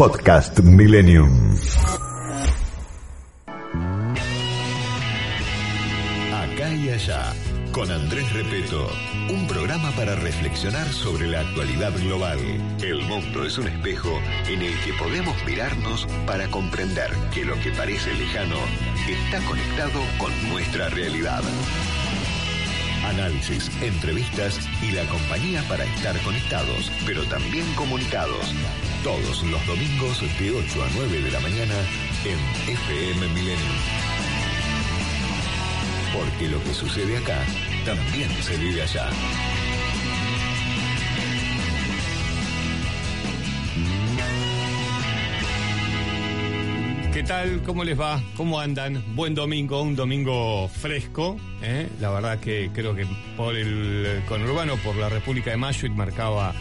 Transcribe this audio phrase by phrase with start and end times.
[0.00, 1.54] Podcast Millennium.
[6.32, 7.34] Acá y allá,
[7.70, 8.88] con Andrés Repeto,
[9.28, 12.38] un programa para reflexionar sobre la actualidad global.
[12.82, 14.18] El mundo es un espejo
[14.48, 18.56] en el que podemos mirarnos para comprender que lo que parece lejano
[19.06, 21.42] está conectado con nuestra realidad.
[23.04, 28.54] Análisis, entrevistas y la compañía para estar conectados, pero también comunicados.
[29.02, 31.74] Todos los domingos de 8 a 9 de la mañana
[32.22, 32.38] en
[32.70, 33.78] FM Millennium.
[36.12, 37.38] Porque lo que sucede acá
[37.86, 39.08] también se vive allá.
[47.14, 47.62] ¿Qué tal?
[47.62, 48.22] ¿Cómo les va?
[48.36, 49.02] ¿Cómo andan?
[49.14, 51.38] Buen domingo, un domingo fresco.
[51.62, 51.88] ¿eh?
[52.00, 56.54] La verdad que creo que por el conurbano, por la República de Mayo, marcaba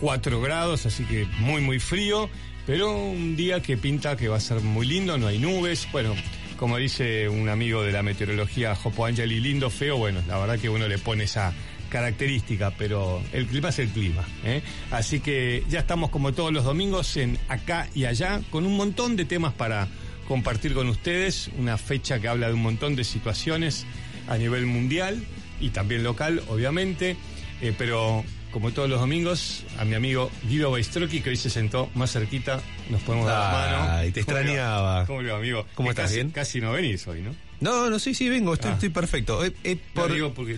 [0.00, 2.28] 4 grados, así que muy, muy frío.
[2.66, 5.86] Pero un día que pinta que va a ser muy lindo, no hay nubes.
[5.92, 6.14] Bueno,
[6.58, 9.98] como dice un amigo de la meteorología, Jopo Angeli, lindo, feo.
[9.98, 11.52] Bueno, la verdad que uno le pone esa
[11.90, 14.24] característica, pero el clima es el clima.
[14.44, 14.62] ¿eh?
[14.90, 19.14] Así que ya estamos como todos los domingos en acá y allá con un montón
[19.14, 19.88] de temas para
[20.26, 23.86] compartir con ustedes, una fecha que habla de un montón de situaciones
[24.26, 25.22] a nivel mundial
[25.60, 27.16] y también local, obviamente,
[27.60, 28.24] eh, pero
[28.54, 32.60] como todos los domingos, a mi amigo Guido Baistroki, que hoy se sentó más cerquita,
[32.88, 33.92] nos podemos dar la mano.
[33.98, 35.04] Ay, te extrañaba.
[35.06, 35.66] ¿Cómo le va, amigo?
[35.74, 36.30] ¿Cómo Que estás, casi- bien?
[36.30, 37.34] Casi no venís hoy, ¿no?
[37.60, 38.74] No, no, sí, sí, vengo, estoy, Ah.
[38.74, 39.44] estoy perfecto.
[39.44, 40.04] Eh, eh, Por...
[40.04, 40.12] por...
[40.14, 40.56] digo porque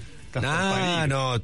[1.09, 1.37] no,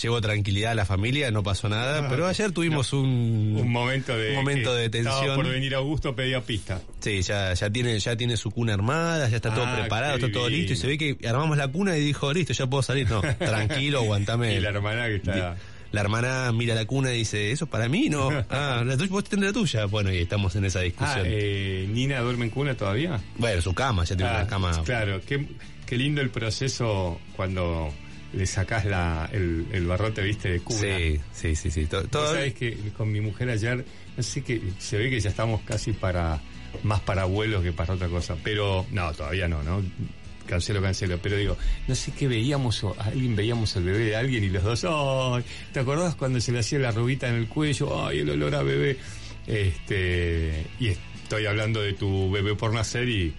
[0.00, 3.56] llevo tranquilidad a la familia, no pasó nada, Ah, pero ayer tuvimos un...
[3.60, 5.34] Un momento de, un momento de tensión.
[5.34, 6.80] por venir Augusto, pedía pista.
[7.00, 10.30] Sí, ya, ya tiene, ya tiene su cuna armada, ya está todo Ah, preparado, está
[10.30, 13.10] todo listo y se ve que armamos la cuna y dijo, listo, ya puedo salir.
[13.10, 14.54] No, tranquilo, aguantame.
[14.54, 15.56] Y la hermana que está...
[15.92, 18.08] La hermana mira la cuna y dice, ¿eso es para mí?
[18.10, 18.28] No.
[18.50, 19.84] Ah, la tuya, vos tenés la tuya.
[19.86, 21.24] Bueno, y estamos en esa Ah, discusión.
[21.26, 23.20] eh, ¿Nina duerme en cuna todavía?
[23.36, 24.82] Bueno, su cama, ya tiene Ah, una cama.
[24.84, 25.46] Claro, qué,
[25.86, 27.92] qué lindo el proceso cuando
[28.34, 30.78] le sacás la, el, el barrote, viste, de cuna.
[30.80, 31.86] Sí, sí, sí, sí.
[31.86, 33.84] To- Vos todo- sabés que con mi mujer ayer,
[34.18, 36.38] sé que se ve que ya estamos casi para
[36.82, 39.82] más para abuelos que para otra cosa, pero no, todavía no, ¿no?
[40.48, 44.42] Cancelo, cancelo, pero digo, no sé qué veíamos, o alguien veíamos el bebé de alguien
[44.44, 45.44] y los dos, ¡ay!
[45.72, 48.04] ¿Te acordás cuando se le hacía la rubita en el cuello?
[48.06, 48.96] ¡Ay, el olor a bebé!
[49.46, 53.34] Este, y estoy hablando de tu bebé por nacer y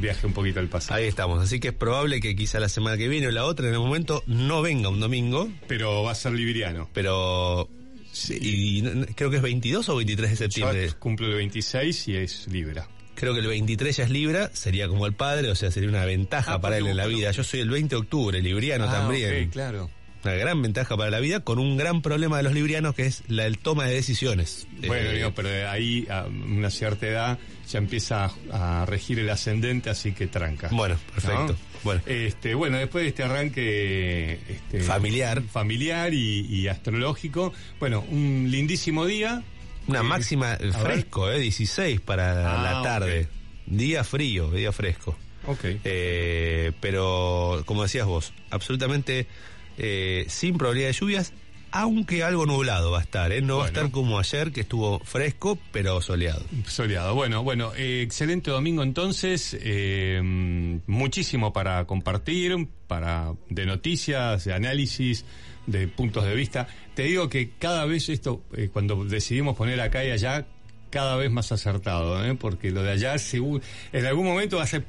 [0.00, 0.94] viaje un poquito al pasado.
[1.00, 3.66] Ahí estamos, así que es probable que quizá la semana que viene o la otra
[3.68, 6.88] en el momento no venga un domingo, Pero va a ser libriano.
[6.92, 7.68] pero
[8.12, 10.88] sí, y no- creo que es 22 o 23 de septiembre.
[10.88, 12.86] Yo cumplo el 26 y es Libra.
[13.14, 16.04] Creo que el 23 ya es Libra, sería como el padre, o sea, sería una
[16.04, 17.30] ventaja Ah, para él en la vida.
[17.30, 19.46] Yo soy el 20 de octubre, libriano Ah, también.
[19.46, 19.90] ok, claro.
[20.24, 23.22] Una gran ventaja para la vida, con un gran problema de los librianos que es
[23.28, 24.66] la el toma de decisiones.
[24.86, 27.38] Bueno, Eh, digo, pero de ahí a una cierta edad
[27.70, 30.70] ya empieza a, a regir el ascendente, así que tranca.
[30.72, 31.48] Bueno, perfecto.
[31.52, 31.56] ¿No?
[31.84, 32.00] Bueno.
[32.06, 35.42] Este, bueno, después de este arranque este, Familiar.
[35.42, 39.42] familiar y, y astrológico, bueno, un lindísimo día.
[39.86, 40.72] Una Eh, máxima ver.
[40.72, 42.30] fresco, eh, 16 para
[42.60, 43.28] Ah, la tarde.
[43.66, 45.16] Día frío, día fresco.
[45.46, 45.64] Ok.
[45.84, 49.26] Eh, pero, como decías vos, absolutamente
[49.76, 51.32] eh, sin probabilidad de lluvias,
[51.72, 53.42] aunque algo nublado va a estar, ¿eh?
[53.42, 56.44] No va a estar como ayer, que estuvo fresco, pero soleado.
[56.68, 57.14] Soleado.
[57.16, 59.56] Bueno, bueno, eh, excelente domingo entonces.
[59.60, 60.20] eh,
[60.86, 65.24] muchísimo para compartir, para de noticias, de análisis,
[65.66, 66.66] de puntos de vista.
[66.94, 70.46] Te digo que cada vez esto, eh, cuando decidimos poner acá y allá,
[70.90, 72.34] cada vez más acertado, ¿eh?
[72.36, 74.84] porque lo de allá seguro, en algún momento va a ser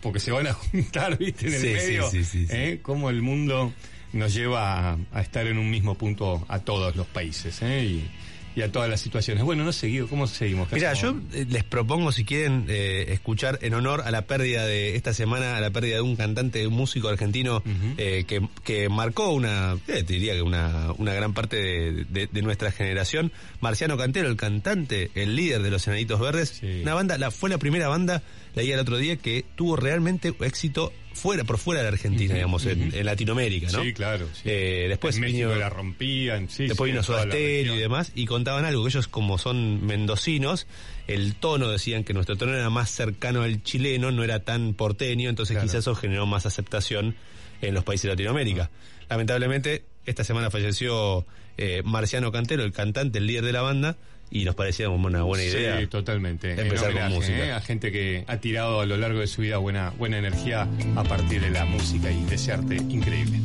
[0.00, 2.10] porque se van a juntar, viste, en el Sí, medio.
[2.10, 2.52] sí, sí, sí.
[2.56, 2.78] ¿eh?
[2.82, 3.72] Cómo el mundo
[4.14, 7.84] nos lleva a, a estar en un mismo punto a todos los países ¿eh?
[7.84, 8.10] y,
[8.56, 9.44] y a todas las situaciones.
[9.44, 10.68] Bueno, no seguido, ¿cómo seguimos?
[10.68, 14.66] ¿Qué Mira, yo eh, les propongo, si quieren, eh, escuchar en honor a la pérdida
[14.66, 17.62] de esta semana, a la pérdida de un cantante, de un músico argentino
[17.98, 22.26] eh, que, que marcó una, eh, te diría que una, una gran parte de, de-
[22.32, 23.30] de nuestra generación.
[23.60, 26.56] Marciano Cantero, el cantante, el líder de los Enanitos Verdes.
[26.60, 26.80] Sí.
[26.82, 28.22] Una banda, la, fue la primera banda,
[28.56, 32.66] leí el otro día, que tuvo realmente éxito fuera, por fuera de la Argentina, digamos,
[32.66, 33.82] en, en Latinoamérica, ¿no?
[33.82, 34.26] Sí, claro.
[34.34, 34.42] sí.
[34.46, 36.66] Eh, después en México vino- la rompían, sí.
[36.66, 40.66] Después sí, vino Soda Stereo y demás, y contaban algo, que ellos como son mendocinos,
[41.06, 45.30] el tono, decían que nuestro tono era más cercano al chileno, no era tan porteño,
[45.30, 45.66] entonces Claro.
[45.68, 47.14] quizás eso generó más aceptación
[47.62, 48.70] en los países de Latinoamérica.
[49.08, 51.24] Lamentablemente, esta semana falleció
[51.56, 53.96] eh, Marciano Cantero, el cantante, el líder de la banda,
[54.30, 55.80] y nos parecía una buena idea.
[55.80, 56.60] Sí, totalmente.
[56.60, 57.46] Empezar con música.
[57.46, 57.52] ¿eh?
[57.52, 61.04] A gente que ha tirado a lo largo de su vida buena, buena energía a
[61.04, 63.40] partir de la música y de ese arte increíble.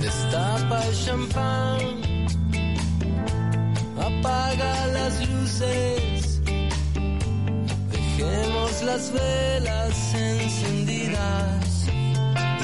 [0.00, 2.01] Destapa el champán
[8.92, 11.86] las velas encendidas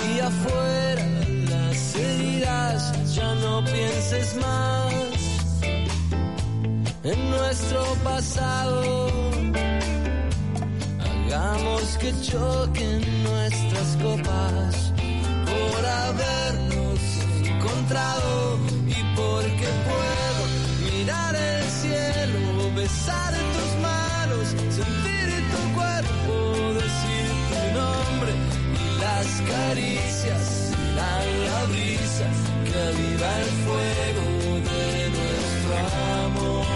[0.08, 1.06] y afuera
[1.48, 4.92] las heridas, ya no pienses más
[7.02, 9.10] en nuestro pasado.
[11.08, 14.92] Hagamos que choquen nuestras copas
[15.50, 17.00] por habernos
[17.52, 20.42] encontrado y porque puedo
[20.90, 23.47] mirar el cielo, besar tus
[29.58, 32.26] caricias serán la brisa
[32.64, 34.24] que aviva el fuego
[34.68, 34.84] de
[35.16, 35.72] nuestro
[36.26, 36.66] amor.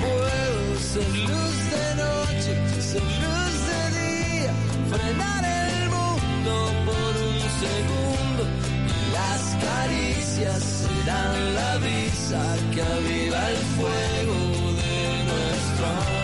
[0.04, 2.52] Puedo ser luz de noche,
[2.90, 4.52] ser luz de día,
[4.92, 6.52] frenar el mundo
[6.86, 8.42] por un segundo
[9.12, 12.42] las caricias serán la brisa
[12.72, 14.49] que aviva el fuego
[15.90, 16.19] de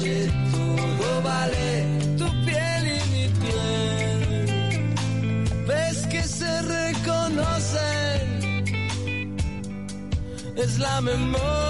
[0.00, 1.84] noche todo vale
[2.16, 4.94] tu piel y mi piel.
[5.66, 8.24] Ves que se reconocen,
[10.56, 11.69] es la memoria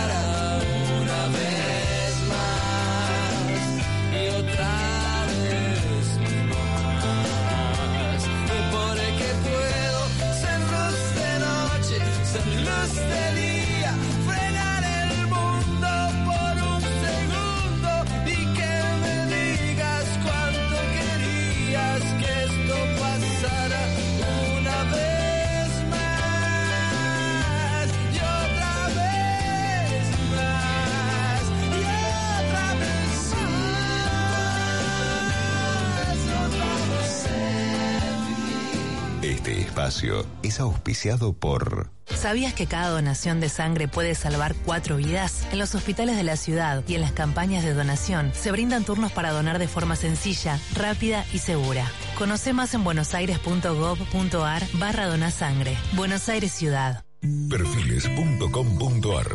[39.71, 45.47] espacio es auspiciado por ¿Sabías que cada donación de sangre puede salvar cuatro vidas?
[45.53, 49.13] En los hospitales de la ciudad y en las campañas de donación se brindan turnos
[49.13, 51.89] para donar de forma sencilla, rápida y segura.
[52.17, 55.77] Conoce más en buenosaires.gov.ar barra donasangre.
[55.93, 57.05] Buenos Aires Ciudad.
[57.49, 59.27] Perfiles.com.ar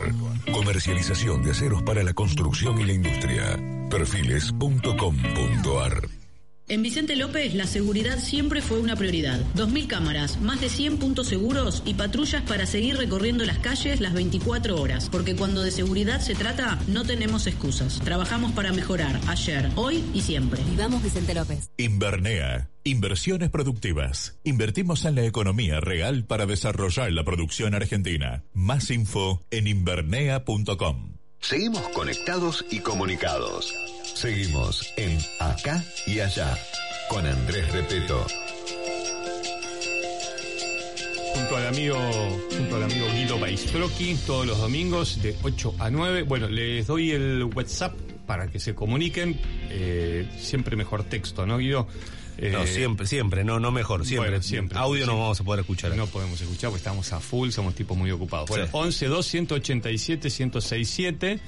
[0.53, 3.59] Comercialización de aceros para la construcción y la industria.
[3.91, 6.26] Perfiles.com.ar
[6.69, 9.39] En Vicente López, la seguridad siempre fue una prioridad.
[9.55, 14.15] 2.000 cámaras, más de 100 puntos seguros y patrullas para seguir recorriendo las calles las
[14.15, 15.09] 24 horas.
[15.09, 18.01] Porque cuando de seguridad se trata, no tenemos excusas.
[18.01, 20.61] Trabajamos para mejorar ayer, hoy y siempre.
[20.65, 21.71] Vivamos Vicente López.
[21.77, 22.69] Invernea.
[22.83, 24.37] Inversiones productivas.
[24.43, 28.43] Invertimos en la economía real para desarrollar la producción argentina.
[28.53, 31.13] Más info en invernea.com.
[31.39, 33.73] Seguimos conectados y comunicados.
[34.21, 36.57] Seguimos en Acá y Allá
[37.09, 38.27] con Andrés Repeto.
[41.35, 41.97] junto al amigo,
[42.57, 46.23] junto al amigo Guido Baistrocchi, todos los domingos de 8 a 9.
[46.23, 47.95] Bueno, les doy el WhatsApp
[48.27, 49.39] para que se comuniquen.
[49.69, 51.87] Eh, siempre mejor texto, ¿no, Guido?
[52.39, 54.31] Eh, No, siempre, siempre, no, no mejor, siempre.
[54.31, 54.79] Bueno, siempre.
[54.79, 55.95] Audio no vamos a poder escuchar.
[55.95, 58.49] No podemos escuchar porque estamos a full, somos tipos muy ocupados.
[58.49, 58.71] Bueno, Sí.
[58.73, 61.41] 11 2 187 1067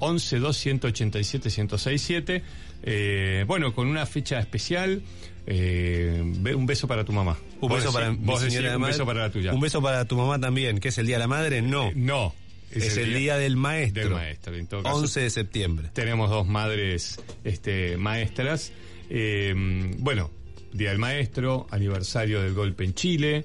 [0.00, 2.42] 11 2 187 1067
[2.82, 5.02] eh, bueno, con una fecha especial.
[5.46, 6.20] eh,
[6.54, 7.36] un beso para tu mamá.
[7.60, 8.92] Un Vos beso para mi vos decís un madre.
[8.92, 9.52] beso para la tuya.
[9.52, 11.60] Un beso para tu mamá también, que es el Día de la Madre.
[11.62, 12.34] No, Eh, no.
[12.70, 14.02] es, el día, del Maestro.
[14.04, 14.54] del maestro.
[14.56, 15.88] En todo caso, 11 de septiembre.
[15.92, 18.72] tenemos dos madres este, maestras.
[19.10, 19.52] Eh,
[19.98, 20.30] bueno,
[20.72, 23.44] Día del Maestro, aniversario del golpe en Chile.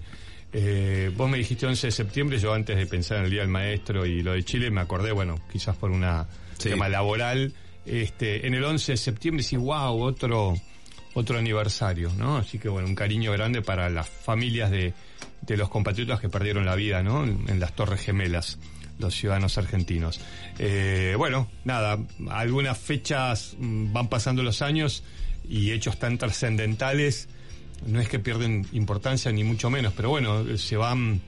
[0.53, 3.49] Eh, vos me dijiste 11 de septiembre, yo antes de pensar en el Día del
[3.49, 6.05] Maestro y lo de Chile me acordé, bueno, quizás por un
[6.57, 6.69] Sí.
[6.69, 7.53] tema laboral,
[7.85, 10.55] este, en el 11 de septiembre sí, wow, otro,
[11.13, 12.37] otro aniversario, ¿no?
[12.37, 14.93] Así que bueno, un cariño grande para las familias de,
[15.41, 17.23] de los compatriotas que perdieron la vida, ¿no?
[17.23, 18.57] En, en las Torres Gemelas,
[18.99, 20.19] los ciudadanos argentinos.
[20.57, 25.03] Eh, bueno, nada, algunas fechas mm, van pasando los años
[25.47, 27.29] y hechos tan trascendentales
[27.85, 31.21] no es que pierden importancia ni mucho menos, pero bueno, se van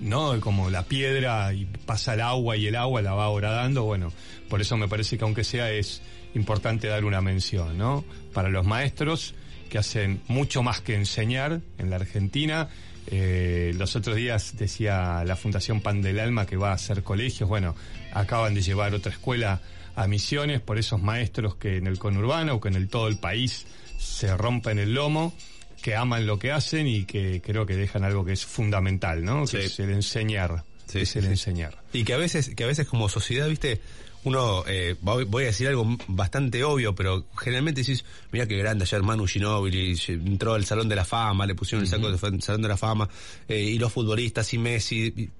[0.00, 0.40] ¿no?
[0.40, 4.12] Como la piedra y pasa el agua y el agua la va horadando, bueno,
[4.48, 6.02] por eso me parece que aunque sea es
[6.34, 8.04] importante dar una mención, ¿no?
[8.32, 9.34] Para los maestros
[9.70, 12.68] que hacen mucho más que enseñar en la Argentina.
[13.06, 17.48] Eh, los otros días decía la Fundación Pan del Alma que va a hacer colegios,
[17.48, 17.74] bueno,
[18.12, 19.60] acaban de llevar otra escuela
[19.94, 23.18] a Misiones por esos maestros que en el conurbano o que en el todo el
[23.18, 23.66] país
[23.98, 25.34] se rompen el lomo
[25.82, 29.46] que aman lo que hacen y que creo que dejan algo que es fundamental, ¿no?
[29.46, 29.58] Sí.
[29.58, 30.64] Que es el enseñar.
[30.86, 31.28] Sí, es el sí.
[31.28, 31.78] enseñar.
[31.92, 33.80] Y que a veces, que a veces como sociedad, viste,
[34.24, 39.02] uno, eh, voy a decir algo bastante obvio, pero generalmente decís, mira qué grande ayer
[39.02, 42.68] Manu Ginóbili, entró al Salón de la Fama, le pusieron el saco del Salón de
[42.68, 43.08] la Fama,
[43.48, 45.30] eh, y los futbolistas y Messi, y-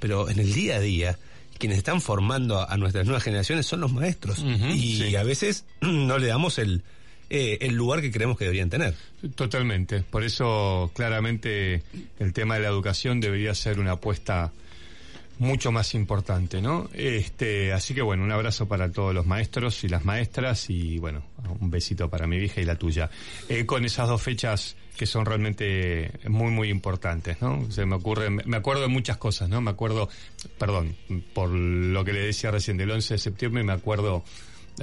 [0.00, 1.18] pero en el día a día,
[1.58, 4.40] quienes están formando a, nuestras nuevas generaciones son los maestros.
[4.74, 5.16] Y sí.
[5.16, 6.82] a veces no le damos el,
[7.30, 8.94] eh, el lugar que creemos que deberían tener.
[9.34, 10.02] Totalmente.
[10.02, 11.82] Por eso, claramente,
[12.18, 14.52] el tema de la educación debería ser una apuesta
[15.38, 16.88] mucho más importante, ¿no?
[16.94, 21.22] Este, así que bueno, un abrazo para todos los maestros y las maestras y bueno,
[21.60, 23.10] un besito para mi hija y la tuya.
[23.48, 27.68] Eh, con esas dos fechas que son realmente muy muy importantes, ¿no?
[27.70, 29.60] Se me ocurre, me acuerdo de muchas cosas, ¿no?
[29.60, 30.08] Me acuerdo,
[30.56, 30.94] perdón,
[31.32, 34.24] por lo que le decía recién del 11 de septiembre, me acuerdo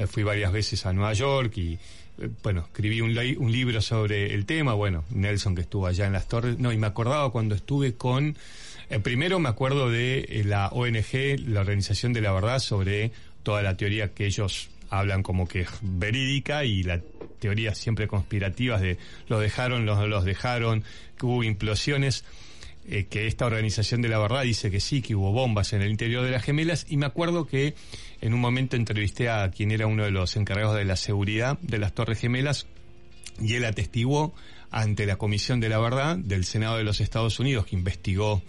[0.07, 1.73] fui varias veces a Nueva York y
[2.19, 6.05] eh, bueno, escribí un, li- un libro sobre el tema, bueno, Nelson que estuvo allá
[6.07, 8.35] en las torres, no, y me acordaba cuando estuve con,
[8.89, 13.11] eh, primero me acuerdo de eh, la ONG, la Organización de la Verdad, sobre
[13.43, 16.99] toda la teoría que ellos hablan como que es verídica y la
[17.39, 18.97] teoría siempre conspirativas de
[19.29, 20.83] los dejaron, los, los dejaron,
[21.17, 22.23] que hubo implosiones
[22.89, 25.91] eh, que esta organización de la verdad dice que sí, que hubo bombas en el
[25.91, 26.85] interior de las gemelas.
[26.89, 27.75] Y me acuerdo que
[28.21, 31.77] en un momento entrevisté a quien era uno de los encargados de la seguridad de
[31.77, 32.67] las Torres Gemelas
[33.41, 34.33] y él atestiguó
[34.71, 38.41] ante la Comisión de la Verdad del Senado de los Estados Unidos que investigó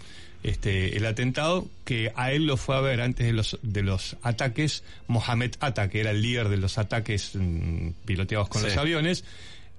[0.43, 4.17] este el atentado que a él lo fue a ver antes de los de los
[4.23, 4.83] ataques.
[5.07, 8.67] Mohamed Atta que era el líder de los ataques mm, piloteados con Sí.
[8.67, 9.23] los aviones.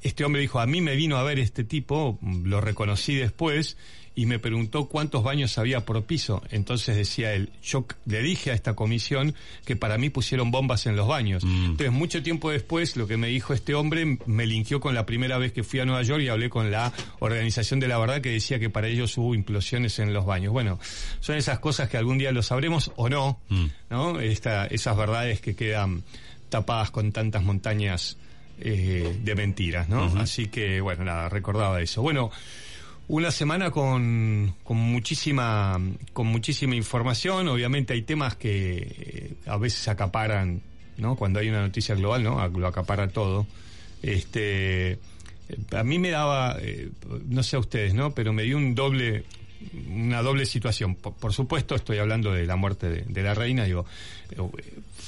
[0.03, 3.79] Este hombre dijo, a mí me vino a ver este tipo, lo reconocí después,
[4.17, 6.43] y me preguntó cuántos baños había por piso.
[6.51, 10.95] Entonces decía él, yo le dije a esta comisión que para mí pusieron bombas en
[10.95, 11.43] los baños.
[11.45, 15.39] Entonces, mucho tiempo después, lo que me dijo este hombre me linkeó con la primera
[15.39, 18.31] vez que fui a Nueva York y hablé con la Organización de la Verdad que
[18.31, 20.53] decía que para ellos hubo implosiones en los baños.
[20.53, 20.79] Bueno,
[21.21, 23.41] son esas cosas que algún día lo sabremos o no,
[23.91, 24.21] ¿no?
[24.21, 26.05] Esta, esas verdades que quedan
[26.49, 28.17] tapadas con tantas montañas
[28.61, 30.05] eh, de mentiras, ¿no?
[30.21, 32.03] Así que, bueno, nada, recordaba eso.
[32.03, 32.31] Bueno,
[33.09, 35.79] una semana con, con muchísima
[36.13, 37.49] con muchísima información.
[37.49, 40.63] Obviamente hay temas que eh, a veces acaparan,
[40.97, 41.17] ¿no?
[41.17, 42.47] Cuando hay una noticia global, ¿no?
[42.49, 43.47] Lo acapara todo.
[44.03, 44.99] Este, eh,
[45.77, 46.91] a mí me daba, eh,
[47.29, 48.15] no sé a ustedes, ¿no?
[48.15, 49.25] Pero me dio un doble
[49.89, 50.95] una doble situación.
[50.95, 53.87] Por, por supuesto, estoy hablando de la muerte de, la reina, digo,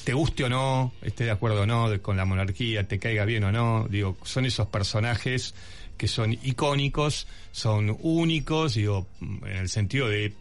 [0.04, 3.24] te guste o no, esté de acuerdo o no de- con la monarquía, te caiga
[3.26, 5.54] bien o no, digo, son esos personajes
[5.96, 10.32] que son icónicos, son únicos, digo, en el sentido de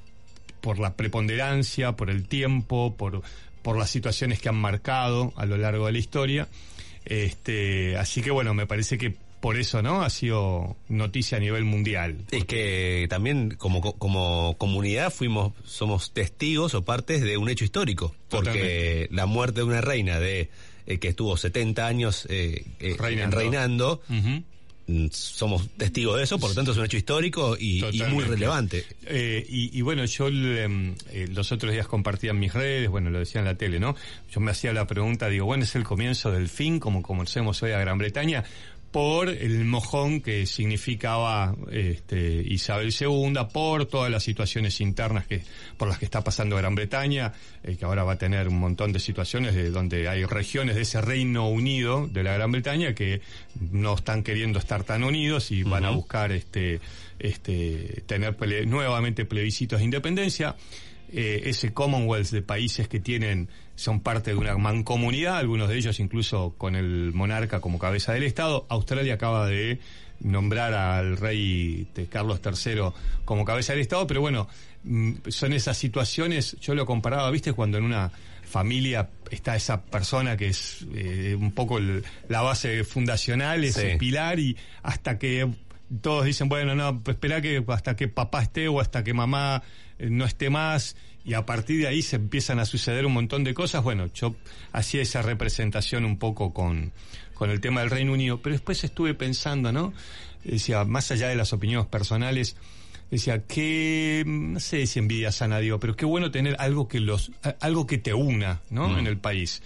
[0.61, 3.21] por la preponderancia, por el tiempo, por,
[3.61, 6.47] por las situaciones que han marcado a lo largo de la historia.
[7.05, 10.01] Este, así que bueno, me parece que por eso, ¿no?
[10.01, 12.17] Ha sido noticia a nivel mundial.
[12.31, 17.63] Es que también como, co- como comunidad fuimos, somos testigos o partes de un hecho
[17.63, 18.15] histórico.
[18.29, 19.07] Porque Totalmente.
[19.11, 20.49] la muerte de una reina de
[20.87, 24.01] eh, que estuvo 70 años eh, eh, Reinando.
[25.11, 28.85] Somos testigos de eso, por lo tanto es un hecho histórico y, y muy relevante.
[29.05, 33.09] Eh, y, y bueno, yo em, eh, los otros días compartía en mis redes, bueno,
[33.09, 33.95] lo decía en la tele, ¿no?
[34.31, 37.71] Yo me hacía la pregunta, digo, bueno, es el comienzo del fin, como conocemos hoy
[37.71, 38.43] a Gran Bretaña,
[38.95, 45.41] por el mojón que significaba este, Isabel II, por todas las situaciones internas que
[45.75, 47.33] por las que está pasando Gran Bretaña,
[47.63, 50.83] eh, que ahora va a tener un montón de situaciones de donde hay regiones de
[50.83, 53.19] ese Reino Unido de la Gran Bretaña que
[53.59, 56.79] no están queriendo estar tan unidos y van a buscar este
[57.19, 60.55] este tener ple- nuevamente plebiscitos de independencia.
[61.11, 65.99] eh, ese Commonwealth de países que tienen, son parte de una mancomunidad, algunos de ellos
[65.99, 68.65] incluso con el monarca como cabeza del Estado.
[68.69, 69.79] Australia acaba de
[70.21, 72.81] nombrar al rey de Carlos III
[73.25, 74.47] como cabeza del Estado, pero bueno,
[74.83, 78.11] mm, son esas situaciones, yo lo comparaba, viste, cuando en una
[78.45, 83.81] familia está esa persona que es eh, un poco el- la base fundacional, es Sí.
[83.81, 85.49] el pilar, y hasta que
[86.01, 89.63] todos dicen, bueno, no, pues espera que hasta que papá esté o hasta que mamá
[89.99, 93.43] eh, no esté más, y a partir de ahí se empiezan a suceder un montón
[93.43, 93.83] de cosas.
[93.83, 94.35] Bueno, yo
[94.71, 96.93] hacía esa representación un poco con,
[97.33, 99.91] con el tema del Reino Unido, pero después estuve pensando, ¿no?
[100.43, 102.55] Decía, más allá de las opiniones personales,
[103.09, 107.31] decía que no sé si envidia sana digo pero qué bueno tener algo que los
[107.59, 109.61] algo que te una no en el país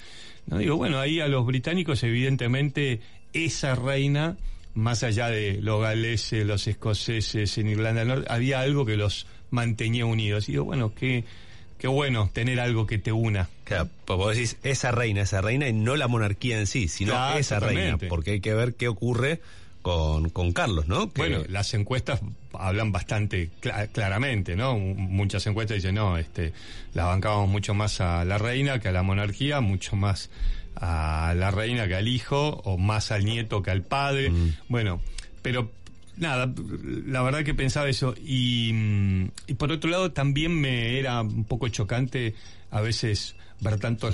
[0.45, 2.99] no digo bueno ahí a los británicos evidentemente
[3.31, 4.37] esa reina
[4.73, 9.25] más allá de los galeses los escoceses en Irlanda del Norte había algo que los
[9.51, 11.23] mantenía unidos y digo bueno qué
[11.79, 15.67] qué bueno tener algo que te una Claro, pues vos decís esa reina, esa reina
[15.67, 18.87] y no la monarquía en sí, sino Claro, esa reina, porque hay que ver qué
[18.87, 19.41] ocurre
[19.81, 21.11] con, con Carlos, ¿no?
[21.13, 22.19] Que- Bueno, las encuestas
[22.53, 24.77] hablan bastante cla- claramente, ¿no?
[24.77, 26.51] Muchas encuestas dicen, no, este,
[26.93, 30.29] la bancábamos mucho más a la reina que a la monarquía, mucho más
[30.75, 34.31] a la reina que al hijo, o más al nieto que al padre.
[34.67, 34.99] Bueno,
[35.41, 35.71] pero
[36.19, 36.53] nada,
[37.05, 38.13] la verdad que pensaba eso.
[38.23, 42.35] Y, mm, y por otro lado, también me era un poco chocante
[42.71, 44.09] a veces ver tanto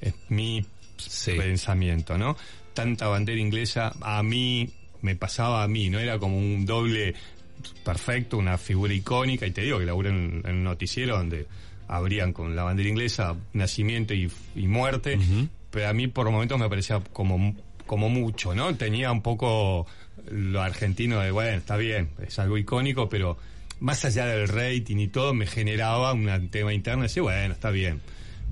[0.00, 0.64] es mi
[0.96, 1.32] Sí.
[1.32, 2.36] pensamiento, ¿no?
[2.74, 4.68] Tanta bandera inglesa, a mí
[5.02, 5.98] me pasaba a mí, ¿no?
[5.98, 7.14] Era como un doble
[7.84, 11.46] perfecto, una figura icónica, y te digo que laburé en, en un noticiero donde
[11.88, 15.18] abrían con la bandera inglesa nacimiento y, y muerte,
[15.70, 18.74] pero a mí por momentos me parecía como, como mucho, ¿no?
[18.76, 19.86] Tenía un poco
[20.30, 23.38] lo argentino de, bueno, está bien, es algo icónico, pero
[23.80, 28.00] más allá del rating y todo, me generaba un tema interno, decía, bueno, está bien,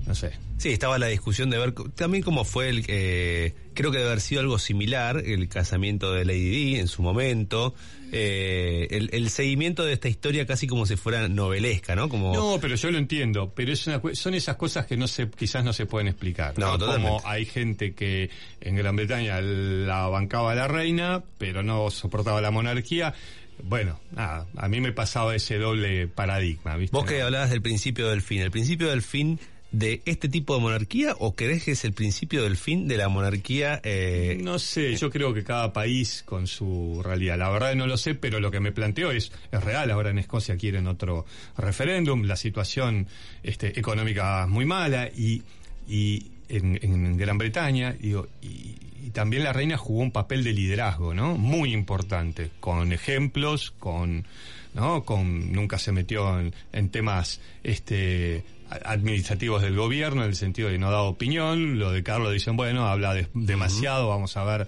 [0.09, 0.31] no sé.
[0.57, 2.83] Sí, estaba la discusión de ver también cómo fue el...
[2.87, 7.03] eh, creo que debe haber sido algo similar, el casamiento de Lady Di en su
[7.03, 7.75] momento,
[8.11, 12.09] eh, el, el seguimiento de esta historia casi como si fuera novelesca, ¿no?
[12.09, 12.33] Como...
[12.33, 15.63] No, pero yo lo entiendo, pero es una, son esas cosas que no se, quizás
[15.63, 16.57] no se pueden explicar.
[16.57, 17.21] No, Como totalmente.
[17.25, 23.13] hay gente que en Gran Bretaña la bancaba la reina, pero no soportaba la monarquía.
[23.61, 26.97] Bueno, nada, a mí me pasaba ese doble paradigma, ¿viste?
[26.97, 27.25] Vos que ¿No?
[27.25, 29.39] hablabas del principio del fin, ¿el principio del fin
[29.71, 33.07] de este tipo de monarquía o crees que es el principio del fin de la
[33.07, 33.79] monarquía?
[33.83, 37.37] eh, No sé, yo creo que cada país con su realidad.
[37.37, 39.91] La verdad no lo sé, pero lo que me planteo es, es real.
[39.91, 41.25] Ahora en Escocia quieren otro
[41.57, 43.07] referéndum, la situación
[43.43, 45.43] este, económica es muy mala y,
[45.87, 50.51] y en, en Gran Bretaña, digo, y, y también la reina jugó un papel de
[50.53, 51.37] liderazgo, ¿no?
[51.37, 54.25] Muy importante, con ejemplos, con,
[54.73, 55.03] ¿no?
[55.03, 58.43] Con, nunca se metió en, en temas, este,
[58.85, 61.79] administrativos del gobierno, en el sentido de no dar opinión.
[61.79, 64.67] Lo de Carlos dicen, bueno, habla de- demasiado, vamos a ver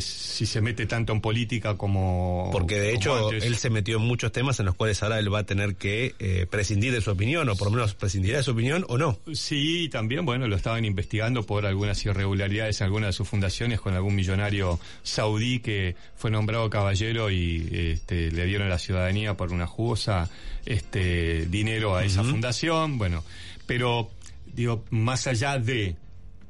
[0.00, 2.50] si se mete tanto en política como...
[2.52, 5.40] Porque de hecho él se metió en muchos temas en los cuales ahora él va
[5.40, 8.52] a tener que eh, prescindir de su opinión, o por lo menos prescindirá de su
[8.52, 9.18] opinión o no.
[9.32, 13.94] Sí, también, bueno, lo estaban investigando por algunas irregularidades en algunas de sus fundaciones con
[13.94, 19.66] algún millonario saudí que fue nombrado caballero y este, le dieron la ciudadanía por una
[19.66, 20.30] jugosa
[20.64, 22.98] este, dinero a esa fundación.
[22.98, 23.24] Bueno,
[23.66, 24.10] pero,
[24.46, 25.96] digo, más allá de,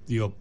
[0.07, 0.37] digo,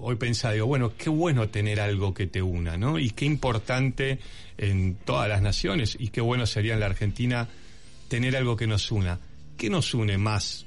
[0.00, 2.98] hoy pensaba, digo, bueno, qué bueno tener algo que te una, ¿no?
[2.98, 4.18] Y qué importante
[4.58, 7.48] en todas las naciones y qué bueno sería en la Argentina
[8.08, 9.18] tener algo que nos una.
[9.56, 10.66] ¿Qué nos une más?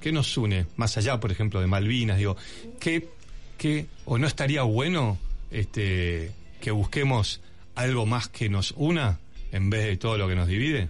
[0.00, 0.66] ¿Qué nos une?
[0.76, 2.36] Más allá, por ejemplo, de Malvinas, digo,
[2.80, 3.08] ¿qué,
[3.56, 5.18] qué, o no estaría bueno
[5.50, 7.40] este, que busquemos
[7.74, 9.18] algo más que nos una
[9.52, 10.88] en vez de todo lo que nos divide?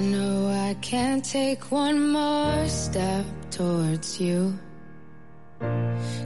[0.00, 4.52] No, I can't take one more step towards you.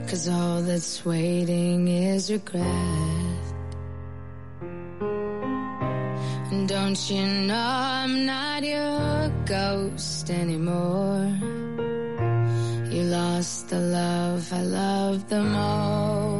[0.09, 2.65] Cause all that's waiting is regret.
[6.49, 11.31] And don't you know I'm not your ghost anymore?
[12.89, 16.38] You lost the love I loved the most.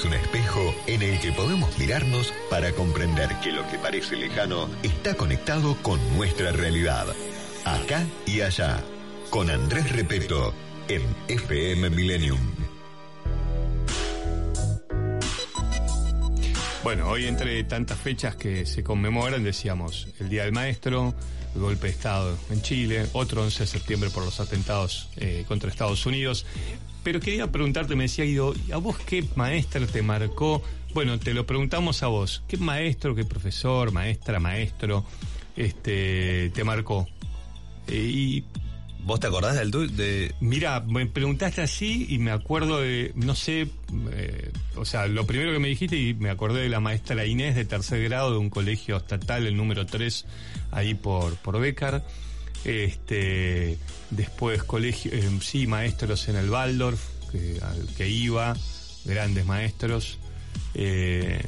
[0.00, 4.68] Es un espejo en el que podemos mirarnos para comprender que lo que parece lejano
[4.82, 7.06] está conectado con nuestra realidad.
[7.64, 8.82] Acá y allá.
[9.28, 10.54] Con Andrés Repeto
[10.88, 12.38] en FM Millennium.
[16.82, 21.14] Bueno, hoy entre tantas fechas que se conmemoran, decíamos, el Día del Maestro,
[21.54, 25.68] el golpe de Estado en Chile, otro 11 de septiembre por los atentados eh, contra
[25.68, 26.46] Estados Unidos.
[27.02, 30.62] Pero quería preguntarte, me decía Guido, ¿a vos qué maestro te marcó?
[30.92, 32.42] Bueno, te lo preguntamos a vos.
[32.48, 35.04] ¿Qué maestro, qué profesor, maestra, maestro
[35.56, 37.08] este, te marcó?
[37.86, 38.44] Eh, y
[39.04, 39.92] ¿Vos te acordás del tuyo?
[39.92, 40.34] De...
[40.40, 43.68] Mira, me preguntaste así y me acuerdo de, no sé,
[44.12, 47.54] eh, o sea, lo primero que me dijiste y me acordé de la maestra Inés
[47.54, 50.26] de tercer grado de un colegio estatal, el número 3,
[50.70, 52.04] ahí por, por Becar.
[52.64, 53.78] Este,
[54.10, 57.00] después colegio, eh, sí, maestros en el Waldorf,
[57.32, 58.56] que, al que iba,
[59.04, 60.18] grandes maestros.
[60.74, 61.40] Eh,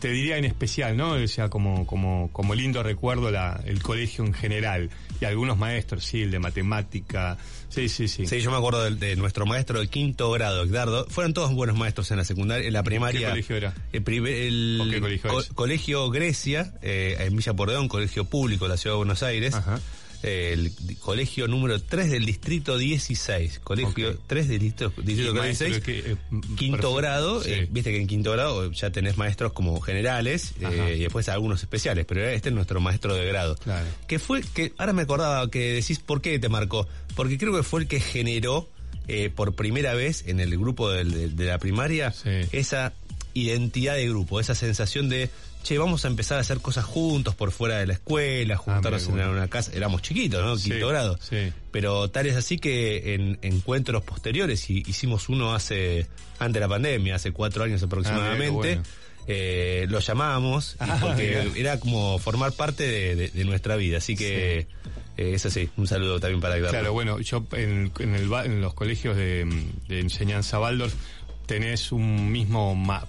[0.00, 1.12] te diría en especial, ¿no?
[1.12, 4.90] O sea, como, como, como lindo recuerdo la, el colegio en general.
[5.20, 7.38] Y algunos maestros, sí, el de matemática.
[7.68, 8.26] Sí, sí, sí.
[8.26, 11.06] Sí, yo me acuerdo de, de nuestro maestro de quinto grado, Edgardo.
[11.08, 13.20] Fueron todos buenos maestros en la secundaria, en la primaria.
[13.20, 13.74] ¿Qué colegio era?
[13.92, 15.48] El, primer- el ¿O qué colegio co- es?
[15.48, 19.54] colegio Grecia, eh, en Villa Porredón, colegio público de la ciudad de Buenos Aires.
[19.54, 19.80] Ajá.
[20.22, 23.60] El colegio número 3 del distrito 16.
[23.60, 24.20] Colegio Ok.
[24.26, 25.84] 3 del distrito, distrito Y maestro 16.
[25.84, 26.16] que, eh,
[26.56, 26.94] quinto perfecto.
[26.94, 27.50] grado, Sí.
[27.52, 31.60] eh, viste que en quinto grado ya tenés maestros como generales eh, y después algunos
[31.62, 33.56] especiales, pero este es nuestro maestro de grado.
[33.56, 33.86] Claro.
[34.08, 37.62] Que fue, que ahora me acordaba que decís por qué te marcó, porque creo que
[37.62, 38.68] fue el que generó
[39.06, 42.28] eh, por primera vez en el grupo de, de la primaria Sí.
[42.52, 42.92] esa
[43.34, 45.30] identidad de grupo, esa sensación de,
[45.62, 49.22] che, vamos a empezar a hacer cosas juntos por fuera de la escuela, juntarnos mira,
[49.24, 49.32] en bueno.
[49.42, 50.56] una casa, éramos chiquitos, ¿no?
[50.56, 51.18] Sí, Quinto grado.
[51.20, 51.52] sí.
[51.70, 56.06] Pero tal es así que en encuentros posteriores, y hicimos uno hace,
[56.38, 58.82] antes de la pandemia, hace cuatro años aproximadamente, Ah, bueno.
[59.26, 61.58] eh, lo llamábamos, Ah, porque mira.
[61.72, 63.98] era como formar parte de, de- de nuestra vida.
[63.98, 64.60] Así que,
[65.18, 66.70] eh, eso sí, un saludo también para Edgardo.
[66.72, 69.44] Claro, bueno, yo en, en el en los colegios de,
[69.88, 70.94] de enseñanza Waldorf
[71.46, 73.06] tenés un mismo ma-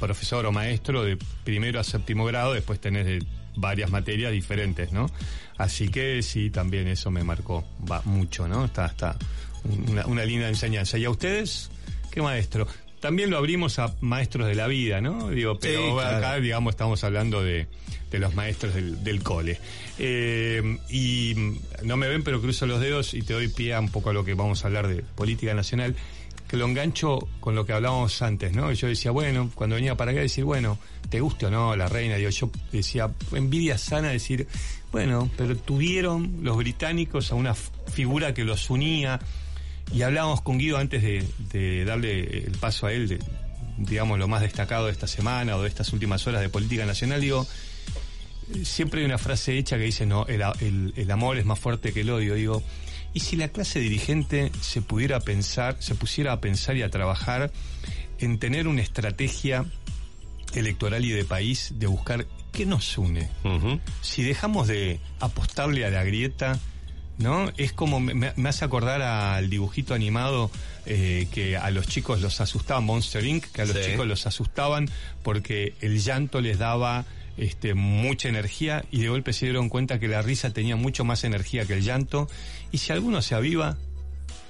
[0.00, 3.22] profesor o maestro de primero a séptimo grado, después tenés de
[3.56, 5.10] varias materias diferentes, ¿no?
[5.56, 8.64] Así que sí, también eso me marcó va, mucho, ¿no?
[8.64, 9.16] Está, está
[9.64, 10.98] una, una linda enseñanza.
[10.98, 11.70] ¿Y a ustedes?
[12.10, 12.66] ¿Qué maestro?
[13.00, 15.28] También lo abrimos a maestros de la vida, ¿no?
[15.28, 16.16] Digo, pero Sí, claro.
[16.16, 17.66] acá, digamos, estamos hablando de,
[18.10, 19.60] de los maestros del, del cole.
[19.98, 21.34] Eh, y
[21.82, 24.12] no me ven, pero cruzo los dedos y te doy pie a un poco a
[24.14, 25.94] lo que vamos a hablar de política nacional,
[26.54, 28.70] que lo engancho con lo que hablábamos antes, ¿no?
[28.70, 30.78] Yo decía, bueno, cuando venía para acá, decir, bueno,
[31.10, 34.46] te guste o no la reina, digo, yo decía, envidia sana decir,
[34.92, 39.18] bueno, pero tuvieron los británicos a una figura que los unía,
[39.92, 43.18] y hablábamos con Guido antes de, darle el paso a él,
[43.76, 47.20] digamos, lo más destacado de esta semana o de estas últimas horas de política nacional.
[47.20, 47.46] Digo,
[48.62, 52.02] siempre hay una frase hecha que dice, no, el- el amor es más fuerte que
[52.02, 52.34] el odio.
[52.36, 52.62] Digo,
[53.14, 57.50] ¿Y si la clase dirigente se pudiera pensar, se pusiera a pensar y a trabajar
[58.18, 59.64] en tener una estrategia
[60.54, 63.28] electoral y de país de buscar qué nos une?
[64.02, 66.58] Si dejamos de apostarle a la grieta,
[67.18, 67.50] ¿no?
[67.56, 70.50] Es como, me, me hace acordar al dibujito animado
[70.86, 73.90] eh, que a los chicos los asustaba, Monster Inc., que a los Sí.
[73.92, 74.90] chicos los asustaban
[75.22, 77.04] porque el llanto les daba
[77.36, 81.24] este, mucha energía y de golpe se dieron cuenta que la risa tenía mucho más
[81.24, 82.28] energía que el llanto.
[82.72, 83.76] Y si alguno se aviva,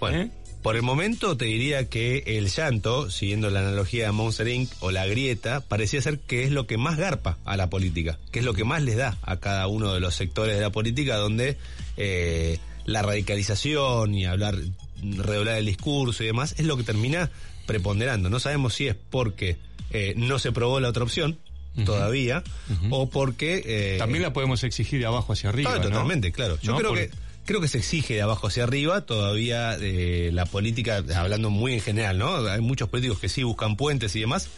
[0.00, 0.30] Bueno, ¿Eh?
[0.62, 4.70] por el momento te diría que el llanto, siguiendo la analogía de Monster Inc.
[4.80, 8.38] o la grieta, parecía ser que es lo que más garpa a la política, que
[8.38, 11.16] es lo que más les da a cada uno de los sectores de la política
[11.16, 11.58] donde
[11.96, 14.56] eh, la radicalización y hablar,
[15.02, 17.30] redoblar el discurso y demás es lo que termina
[17.66, 18.30] preponderando.
[18.30, 19.56] No sabemos si es porque
[19.90, 21.38] eh, no se probó la otra opción
[21.84, 22.42] todavía
[22.90, 23.62] o porque...
[23.66, 25.72] eh, también la podemos exigir de abajo hacia arriba.
[25.74, 25.82] Ah, ¿no?
[25.82, 26.58] totalmente, claro.
[26.62, 26.78] Yo ¿No?
[26.78, 27.10] creo que
[27.44, 31.80] creo que se exige de abajo hacia arriba todavía eh, la política, hablando muy en
[31.80, 32.36] general, ¿no?
[32.48, 34.48] Hay muchos políticos que sí buscan puentes y demás,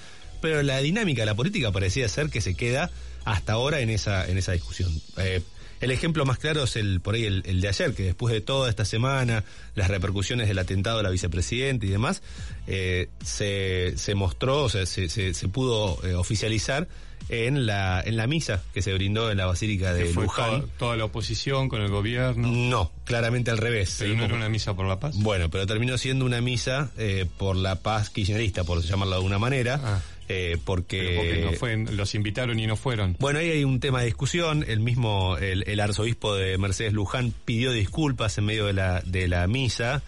[0.41, 2.91] pero la dinámica de la política parecía ser que se queda
[3.25, 4.93] hasta ahora en esa en esa discusión.
[5.17, 5.43] Eh,
[5.81, 8.41] el ejemplo más claro es el por ahí el, el de ayer, que después de
[8.41, 12.23] toda esta semana, las repercusiones del atentado a la vicepresidenta y demás,
[12.67, 16.89] eh, se, se mostró, o sea, se, se, se pudo eh, oficializar
[17.29, 20.61] en la en la misa que se brindó en la Basílica de fue Luján.
[20.61, 22.47] toda, toda la oposición con el gobierno.
[22.49, 23.97] No, claramente al revés.
[23.99, 25.17] Pero no era una misa por la paz.
[25.17, 29.39] Bueno, pero terminó siendo una misa eh, por la paz kirchnerista, por llamarla de alguna
[29.41, 30.01] manera, Ah.
[30.29, 31.15] Eh, porque...
[31.17, 33.17] Porque no fue, los invitaron y no fueron.
[33.19, 34.65] Bueno, ahí hay un tema de discusión.
[34.67, 39.29] El mismo, el, el arzobispo de Mercedes Luján pidió disculpas en medio de la, de
[39.29, 40.03] la misa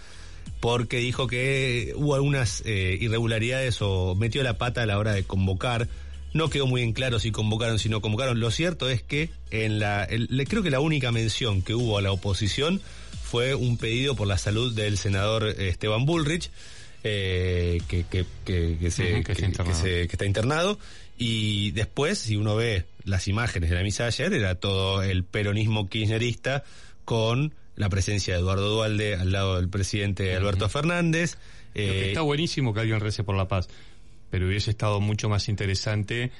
[0.60, 5.22] porque dijo que hubo algunas eh, irregularidades o metió la pata a la hora de
[5.22, 5.86] convocar.
[6.34, 8.40] No quedó muy en claro si convocaron si no convocaron.
[8.40, 11.96] Lo cierto es que en la, el- le- creo que la única mención que hubo
[11.96, 12.80] a la oposición
[13.22, 16.50] fue un pedido por la salud del senador eh, Esteban Bullrich,
[17.04, 19.80] eh, que, que, que, que se, que está internado.
[19.80, 20.78] se- que está internado.
[21.16, 25.24] Y después, si uno ve las imágenes de la misa de ayer, era todo el
[25.24, 26.62] peronismo kirchnerista
[27.04, 31.36] con la presencia de Eduardo Dualde al lado del presidente Alberto Fernández.
[31.74, 33.68] Que Eh, está buenísimo que alguien rece por la paz,
[34.30, 36.30] pero hubiese estado mucho más interesante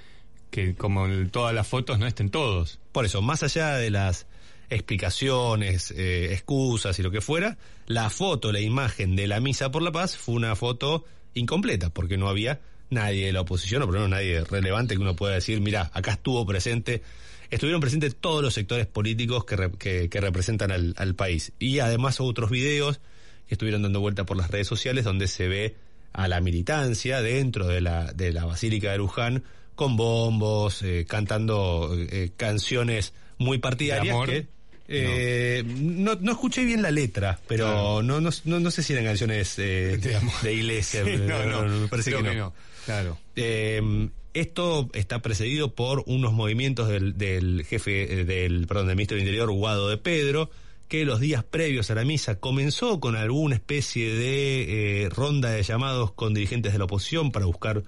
[0.51, 2.79] que como en todas las fotos no estén todos.
[2.92, 4.27] Por eso, más allá de las
[4.70, 9.83] explicaciones, eh, excusas y lo que fuera, la foto, la imagen de la misa por
[9.83, 11.04] la paz fue una foto
[11.35, 15.00] incompleta, porque no había nadie de la oposición, o por lo menos nadie relevante que
[15.00, 17.02] uno pueda decir, mira, acá estuvo presente.
[17.50, 21.52] Estuvieron presentes todos los sectores políticos que, re- que- que representan al, al país.
[21.59, 23.00] Y además otros videos
[23.46, 25.76] que estuvieron dando vuelta por las redes sociales donde se ve
[26.12, 31.94] a la militancia dentro de la, de la Basílica de Luján con bombos, eh, cantando
[31.96, 34.46] eh, canciones muy partidarias que
[34.88, 36.14] eh, no.
[36.20, 38.03] no escuché bien la letra, pero Claro.
[38.03, 39.98] no, no, no, no sé si eran canciones eh,
[40.42, 41.03] De iglesia.
[41.05, 42.55] Sí, no, no, me parece que no.
[42.87, 43.18] Claro.
[43.37, 49.16] Eh, esto está precedido por unos movimientos del, del jefe, eh, del, perdón, del ministro
[49.16, 50.51] del Interior, Guado de Pedro,
[50.88, 56.12] que los días previos a la misa comenzó con alguna especie de ronda de llamados
[56.12, 57.83] con dirigentes de la oposición para buscar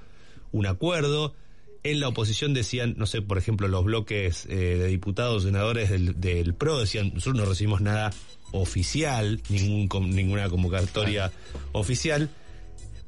[0.52, 1.34] un acuerdo.
[1.82, 6.20] En la oposición decían, no sé, por ejemplo, los bloques eh, de diputados, senadores del,
[6.20, 8.10] del PRO decían, nosotros no recibimos nada
[8.52, 11.32] oficial, ningún, com- ninguna convocatoria
[11.72, 12.28] oficial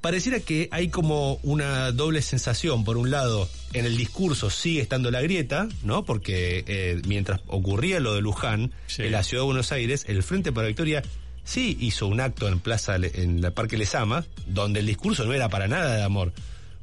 [0.00, 2.82] pareciera que hay como una doble sensación.
[2.85, 6.04] Por un lado, en el discurso sigue estando la grieta, ¿no?
[6.04, 9.02] Porque eh, mientras ocurría lo de Luján, Sí.
[9.02, 11.02] en la ciudad de Buenos Aires, el Frente para la Victoria
[11.44, 15.48] sí hizo un acto en Plaza, en la Parque Lesama, donde el discurso no era
[15.50, 16.32] para nada de amor.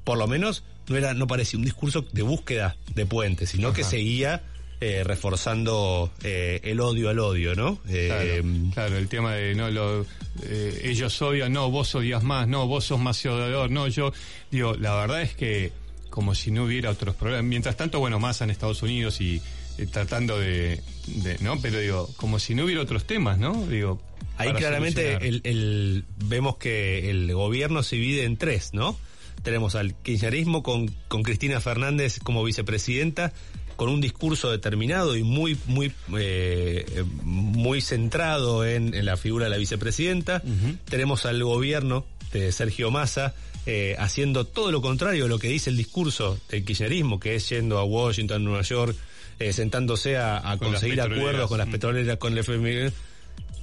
[0.06, 3.84] Por lo menos no era, no parecía un discurso de búsqueda de puentes, sino que
[3.84, 4.42] seguía
[4.82, 7.80] eh, reforzando eh, el odio al odio, ¿no?
[7.88, 10.06] Eh, Claro, claro, el tema de no lo
[10.44, 14.14] eh, ellos odian, no, vos odias más, no, vos sos más odiador, no, yo
[14.52, 15.72] digo, la verdad es que
[16.10, 17.46] como si no hubiera otros problemas.
[17.46, 19.42] Mientras tanto, bueno, más en Estados Unidos y
[19.78, 23.54] eh, tratando de, de- no, pero digo, como si no hubiera otros temas, ¿no?
[23.68, 24.02] Digo,
[24.38, 28.98] Ahí claramente el- vemos que el gobierno se divide en tres, ¿no?
[29.44, 33.32] Tenemos al kirchnerismo con, con Cristina Fernández como vicepresidenta,
[33.76, 39.52] con un discurso determinado y muy, muy, eh, muy centrado en, en la figura de
[39.52, 40.42] la vicepresidenta.
[40.90, 43.34] Tenemos al gobierno de Sergio Massa
[43.66, 47.48] eh, haciendo todo lo contrario de lo que dice el discurso del kirchnerismo, que es
[47.50, 48.96] yendo a Washington, Nueva York,
[49.40, 51.72] eh, sentándose a, a conseguir acuerdos con las Mm.
[51.72, 52.92] petroleras, con el FMI.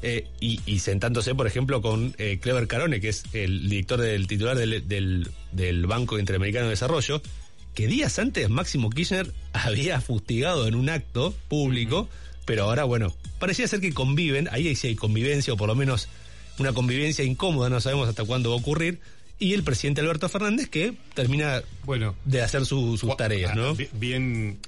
[0.02, 4.26] Eh, y, y sentándose, por ejemplo, con eh, Clever Carone, que es el director del
[4.26, 7.22] titular del, del, del Banco Interamericano de Desarrollo,
[7.74, 12.09] que días antes Máximo Kirchner había fustigado en un acto público
[12.44, 16.06] pero ahora, bueno, parecía ser que conviven, ahí sí hay convivencia, o por lo menos
[16.61, 19.00] una convivencia incómoda, no sabemos hasta cuándo va a ocurrir,
[19.40, 23.70] y el presidente Alberto Fernández que termina Bueno, de hacer su- sus tareas, ¿no?
[23.70, 24.61] ah, bi- Bien,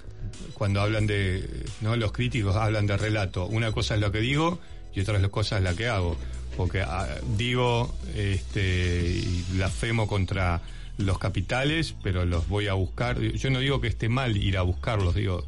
[0.55, 1.49] cuando hablan de,
[1.81, 1.95] ¿no?
[1.95, 3.47] Los críticos hablan de relato.
[3.47, 4.59] Una cosa es lo que digo
[4.95, 6.17] y otra cosa es la que hago.
[6.57, 10.61] Porque ah, digo, este, y blasfemo contra
[10.97, 13.21] los capitales, pero los voy a buscar.
[13.21, 15.47] Yo no digo que esté mal ir a buscarlos, digo,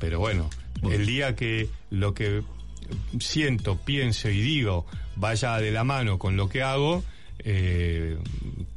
[0.00, 0.50] pero bueno,
[0.90, 2.42] el día que lo que
[3.20, 4.86] siento, pienso y digo
[5.20, 7.04] vaya de la mano con lo que hago,
[7.40, 8.16] eh,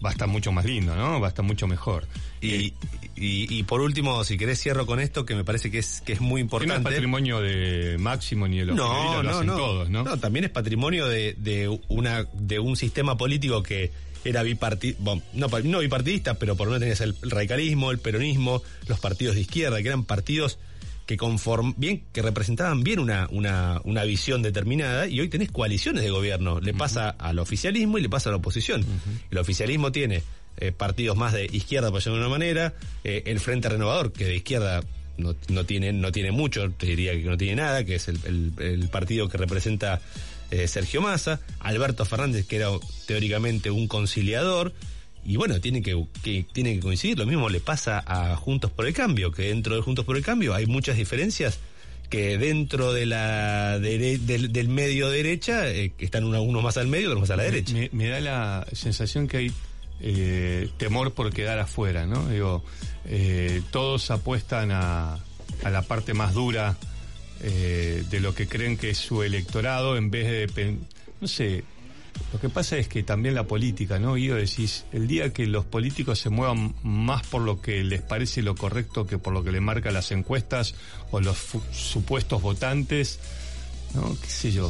[0.03, 1.19] va a estar mucho más lindo, ¿no?
[1.19, 2.05] Va a estar mucho mejor.
[2.41, 2.73] Y,
[3.15, 6.13] y, y por último, si querés cierro con esto, que me parece que es, que
[6.13, 6.83] es muy Que no es importante.
[6.89, 9.55] patrimonio de Máximo ni de los No, Figueiredo, lo no, hacen no.
[9.55, 10.03] todos, ¿no?
[10.03, 13.91] No, también es patrimonio de, de una de un sistema político que
[14.25, 15.01] era bipartidista,
[15.33, 18.99] no, pa- no bipartidista, pero por lo menos tenías el, el radicalismo, el peronismo, los
[18.99, 20.57] partidos de izquierda, que eran partidos
[21.05, 26.01] que conform, bien, que representaban bien una, una, una visión determinada, y hoy tenés coaliciones
[26.01, 26.61] de gobierno.
[26.61, 28.85] Le pasa al oficialismo y le pasa a la oposición.
[29.29, 30.23] El oficialismo tiene
[30.57, 34.25] eh, partidos más de izquierda, por llamarlo de una manera, eh, el Frente Renovador, que
[34.25, 34.81] de izquierda
[35.17, 38.19] no, no tiene, no tiene mucho, te diría que no tiene nada, que es el,
[38.25, 40.01] el- el partido que representa
[40.51, 42.69] eh, Sergio Massa, Alberto Fernández, que era
[43.07, 44.73] teóricamente un conciliador,
[45.25, 47.17] y bueno, tiene que, que, tiene que coincidir.
[47.17, 50.23] Lo mismo le pasa a Juntos por el Cambio, que dentro de Juntos por el
[50.23, 51.59] Cambio hay muchas diferencias
[52.09, 57.07] que dentro de la dere- del, del medio derecha, eh, están unos más al medio,
[57.07, 57.73] otros más a la derecha.
[57.73, 59.51] Me, me da la sensación que hay
[60.05, 62.27] eh, temor por quedar afuera, ¿no?
[62.27, 62.61] Digo,
[63.05, 65.17] eh, todos apuestan a,
[65.63, 66.75] la parte más dura
[67.41, 70.77] eh, de lo que creen que es su electorado en vez de,
[71.21, 71.63] no sé,
[72.33, 74.15] lo que pasa es que también la política, ¿no?
[74.15, 78.41] Guido, decís, el día que los políticos se muevan más por lo que les parece
[78.41, 80.75] lo correcto que por lo que le marcan las encuestas
[81.11, 81.37] o los
[81.71, 83.19] supuestos votantes,
[83.93, 84.17] ¿no?
[84.19, 84.69] ¿Qué sé yo?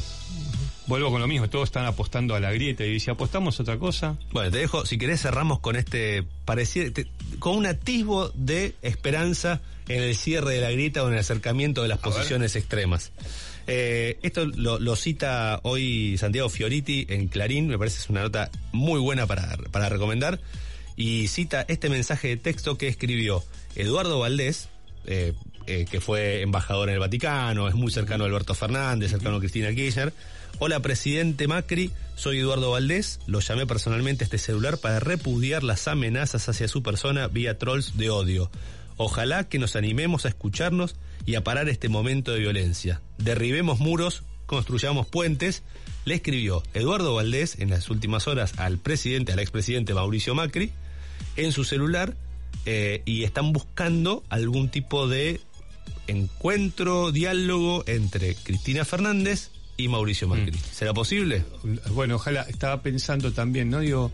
[0.86, 3.78] Vuelvo con lo mismo, todos están apostando a la grieta y si apostamos a otra
[3.80, 7.08] cosa, Bueno, te dejo, si querés cerramos con este parecido, te-
[7.40, 11.84] con un atisbo de esperanza en el cierre de la grieta o en el acercamiento
[11.84, 13.12] de las posiciones extremas.
[13.66, 18.22] Eh, esto lo, lo cita hoy Santiago Fioriti en Clarín, me parece que es una
[18.24, 20.42] nota muy buena para, para recomendar,
[20.98, 23.42] y cita este mensaje de texto que escribió
[23.76, 24.68] Eduardo Valdés,
[25.06, 25.34] eh,
[25.68, 29.40] eh, que fue embajador en el Vaticano, es muy cercano a Alberto Fernández, cercano a
[29.40, 30.14] Cristina Kirchner.
[30.60, 35.88] Hola, presidente Macri, soy Eduardo Valdés, lo llamé personalmente a este celular para repudiar las
[35.88, 38.52] amenazas hacia su persona vía trolls de odio.
[38.98, 40.96] Ojalá que nos animemos a escucharnos
[41.26, 43.02] y a parar este momento de violencia.
[43.18, 45.64] Derribemos muros, construyamos puentes,
[46.06, 50.72] le escribió Eduardo Valdés en las últimas horas al presidente, al expresidente Mauricio Macri,
[51.36, 52.16] en su celular
[52.66, 55.42] eh, y están buscando algún tipo de
[56.08, 60.58] encuentro, diálogo entre Cristina Fernández y Mauricio Macri.
[60.72, 61.44] ¿Será posible?
[61.92, 63.80] bueno, ojalá, estaba pensando también, ¿no?
[63.80, 64.12] Digo,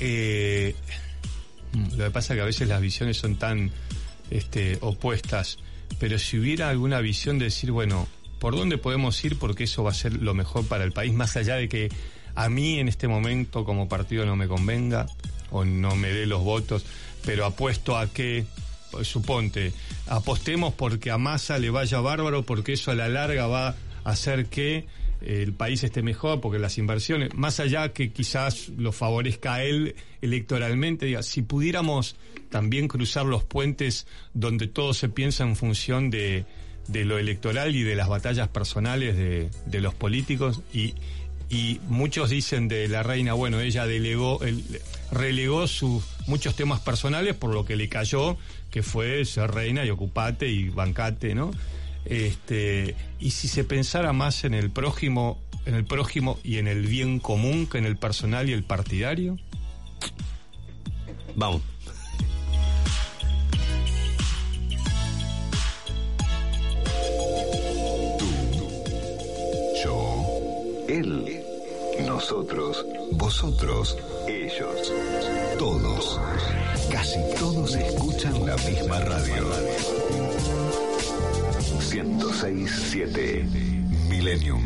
[0.00, 0.74] eh,
[1.96, 3.70] lo que pasa es que a veces las visiones son tan
[4.30, 5.58] este, opuestas,
[5.98, 9.38] pero si hubiera alguna visión de decir, bueno, ¿por dónde podemos ir?
[9.38, 11.90] Porque eso va a ser lo mejor para el país, más allá de que
[12.34, 15.06] a mí en este momento como partido no me convenga
[15.50, 16.84] o no me dé los votos,
[17.24, 18.46] pero apuesto a que,
[19.02, 19.72] suponte,
[20.06, 24.46] apostemos porque a Massa le vaya bárbaro, porque eso a la larga va a hacer
[24.46, 24.86] que
[25.20, 29.64] eh, el país esté mejor, porque las inversiones, más allá que quizás lo favorezca a
[29.64, 32.16] él electoralmente, diga, si pudiéramos
[32.50, 36.44] también cruzar los puentes donde todo se piensa en función de,
[36.88, 40.94] de lo electoral y de las batallas personales de, de los políticos y,
[41.50, 44.64] y muchos dicen de la reina, bueno, ella delegó, el,
[45.10, 48.38] relegó sus muchos temas personales por lo que le cayó,
[48.70, 51.50] que fue ser reina y ocupate y bancate, ¿no?
[52.04, 56.86] Este, y si se pensara más en el prójimo, en el prójimo y en el
[56.86, 59.36] bien común que en el personal y el partidario.
[61.34, 61.62] Vamos.
[69.84, 71.42] Yo, él,
[72.06, 73.98] nosotros, vosotros,
[75.58, 76.20] todos,
[76.90, 79.48] casi todos escuchan la misma radio.
[81.92, 83.44] 1067
[84.08, 84.62] Millennium.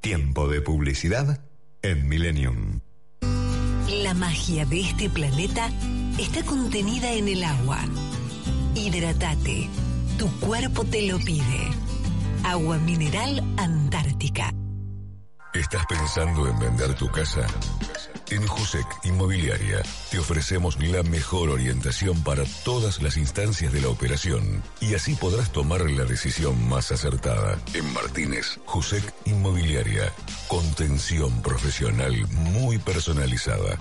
[0.00, 1.40] Tiempo de publicidad
[1.82, 2.80] en Millennium.
[4.02, 5.68] La magia de este planeta
[6.18, 7.78] está contenida en el agua.
[8.74, 9.68] Hidratate.
[10.18, 11.68] Tu cuerpo te lo pide.
[12.44, 14.52] Agua mineral Antártica.
[15.54, 17.46] ¿Estás pensando en vender tu casa?
[18.30, 24.62] En Jusec Inmobiliaria te ofrecemos la mejor orientación para todas las instancias de la operación
[24.80, 27.58] y así podrás tomar la decisión más acertada.
[27.72, 30.12] En Martínez, Jusec Inmobiliaria,
[30.48, 33.78] contención profesional muy personalizada.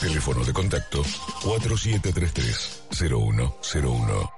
[0.00, 1.02] Teléfono de contacto
[1.42, 4.30] 4733-0101.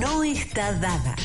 [0.00, 1.16] No está dada.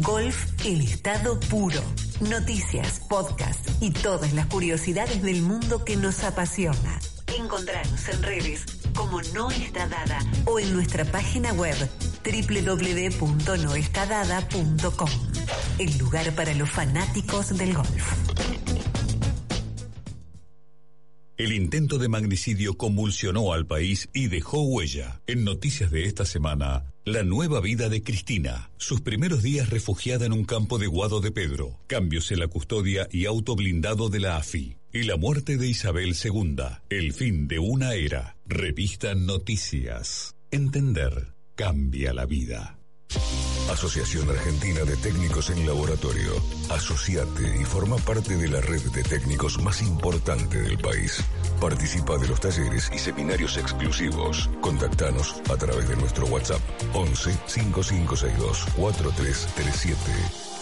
[0.00, 1.80] Golf en estado puro.
[2.20, 6.98] Noticias, podcast y todas las curiosidades del mundo que nos apasiona.
[7.38, 11.76] Encontrarnos en redes como No está dada o en nuestra página web
[12.24, 15.10] www.noestadada.com.
[15.78, 18.12] El lugar para los fanáticos del golf.
[21.36, 25.20] El intento de magnicidio convulsionó al país y dejó huella.
[25.26, 30.32] En noticias de esta semana, la nueva vida de Cristina, sus primeros días refugiada en
[30.32, 34.38] un campo de Guado de Pedro, cambios en la custodia y auto blindado de la
[34.38, 36.56] AFI, y la muerte de Isabel II,
[36.90, 38.36] el fin de una era.
[38.44, 40.34] Revista Noticias.
[40.50, 42.76] Entender cambia la vida.
[43.70, 46.32] Asociación Argentina de Técnicos en Laboratorio.
[46.70, 51.22] Asociate y forma parte de la red de técnicos más importante del país.
[51.60, 54.48] Participa de los talleres y seminarios exclusivos.
[54.60, 56.60] Contactanos a través de nuestro WhatsApp
[56.94, 60.55] 11 5562 4337.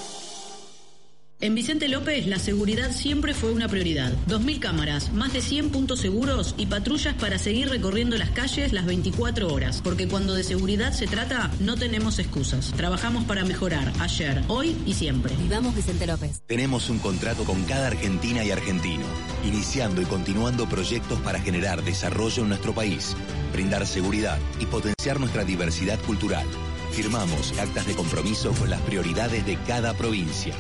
[1.45, 4.15] En Vicente López, la seguridad siempre fue una prioridad.
[4.29, 8.87] 2.000 cámaras, más de 100 puntos seguros y patrullas para seguir recorriendo las calles las
[8.87, 9.83] 24 horas.
[9.85, 12.73] Porque cuando de seguridad se trata, no tenemos excusas.
[12.75, 15.37] Trabajamos para mejorar ayer, hoy y siempre.
[15.37, 16.41] Vivamos Vicente López.
[16.47, 19.05] Tenemos un contrato con cada argentina y argentino,
[19.45, 23.15] iniciando y continuando proyectos para generar desarrollo en nuestro país,
[23.53, 26.47] brindar seguridad y potenciar nuestra diversidad cultural.
[26.93, 30.55] Firmamos actas de compromiso con las prioridades de cada provincia.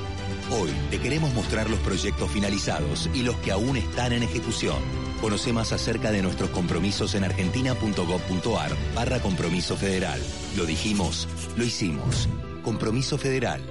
[0.50, 4.76] Hoy te queremos mostrar los proyectos finalizados y los que aún están en ejecución.
[5.20, 10.20] Conoce más acerca de nuestros compromisos en argentina.gov.ar barra compromiso federal.
[10.56, 12.28] Lo dijimos, lo hicimos.
[12.62, 13.62] Compromiso federal.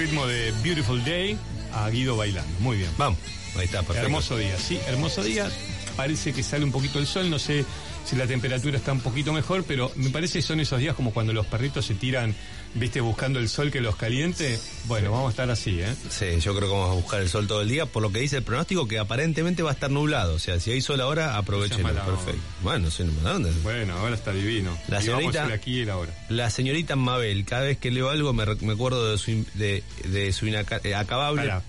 [0.00, 1.36] ritmo de Beautiful Day
[1.74, 2.50] a Guido bailando.
[2.60, 2.90] Muy bien.
[2.96, 3.18] Vamos,
[3.54, 4.06] ahí está, perfecto.
[4.06, 5.50] Hermoso día, sí, hermoso día.
[5.94, 7.66] Parece que sale un poquito el sol, no sé
[8.10, 11.12] si la temperatura está un poquito mejor, pero me parece que son esos días como
[11.12, 12.34] cuando los perritos se tiran,
[12.74, 14.58] viste, buscando el sol que los caliente.
[14.86, 15.94] Bueno, vamos a estar así, ¿eh?
[16.08, 18.18] Sí, yo creo que vamos a buscar el sol todo el día, por lo que
[18.18, 20.34] dice el pronóstico que aparentemente va a estar nublado.
[20.34, 21.82] O sea, si hay sol ahora, aprovechen.
[21.82, 22.16] mala onda.
[22.16, 22.40] Perfecto.
[22.62, 23.52] Bueno, sí, no ¿dónde?
[23.62, 24.76] Bueno, ahora está divino.
[24.88, 26.12] La señorita- aquí y el ahora.
[26.28, 30.32] La señorita Mabel, cada vez que leo algo me, me acuerdo de su, de, de
[30.32, 30.96] su inaca- eh,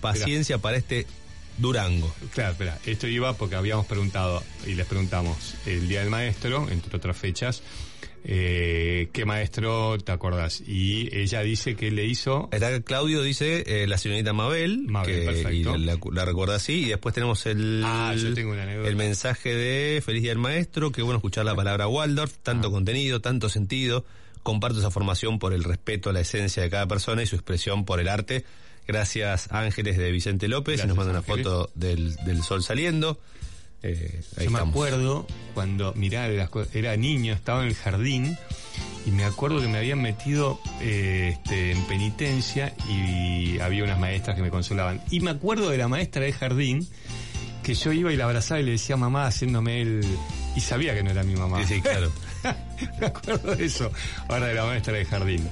[0.01, 1.05] paciencia para este
[1.57, 2.13] Durango.
[2.33, 6.95] Claro, espera, esto iba porque habíamos preguntado y les preguntamos el Día del Maestro, entre
[6.97, 7.61] otras fechas,
[8.23, 10.61] eh, ¿qué maestro te acordás?
[10.65, 12.49] Y ella dice que le hizo...
[12.51, 15.75] Está Claudio dice eh, la señorita Mabel, Mabel, que perfecto.
[15.75, 18.89] y la, la recuerda así, y después tenemos el, Ah, yo tengo una anécdota.
[18.89, 22.71] el mensaje de Feliz Día del Maestro, qué bueno escuchar la palabra Waldorf, tanto Ah.
[22.71, 24.05] contenido, tanto sentido,
[24.43, 27.85] comparto esa formación por el respeto a la esencia de cada persona y su expresión
[27.85, 28.45] por el arte.
[28.87, 33.19] Gracias Ángeles de Vicente López, y Gracias, nos manda una foto del, del sol saliendo.
[33.83, 36.27] Eh, ahí Yo me acuerdo cuando, mirá,
[36.73, 38.37] era, niño, estaba en el jardín
[39.05, 44.35] y me acuerdo que me habían metido eh, este, en penitencia y había unas maestras
[44.35, 45.01] que me consolaban.
[45.09, 46.87] Y me acuerdo de la maestra de jardín
[47.63, 50.05] que yo iba y la abrazaba y le decía mamá haciéndome el...
[50.55, 51.65] Y sabía que no era mi mamá.
[51.65, 52.11] Sí, sí, claro.
[52.99, 53.91] me acuerdo de eso.
[54.27, 55.49] Ahora de la maestra de jardín.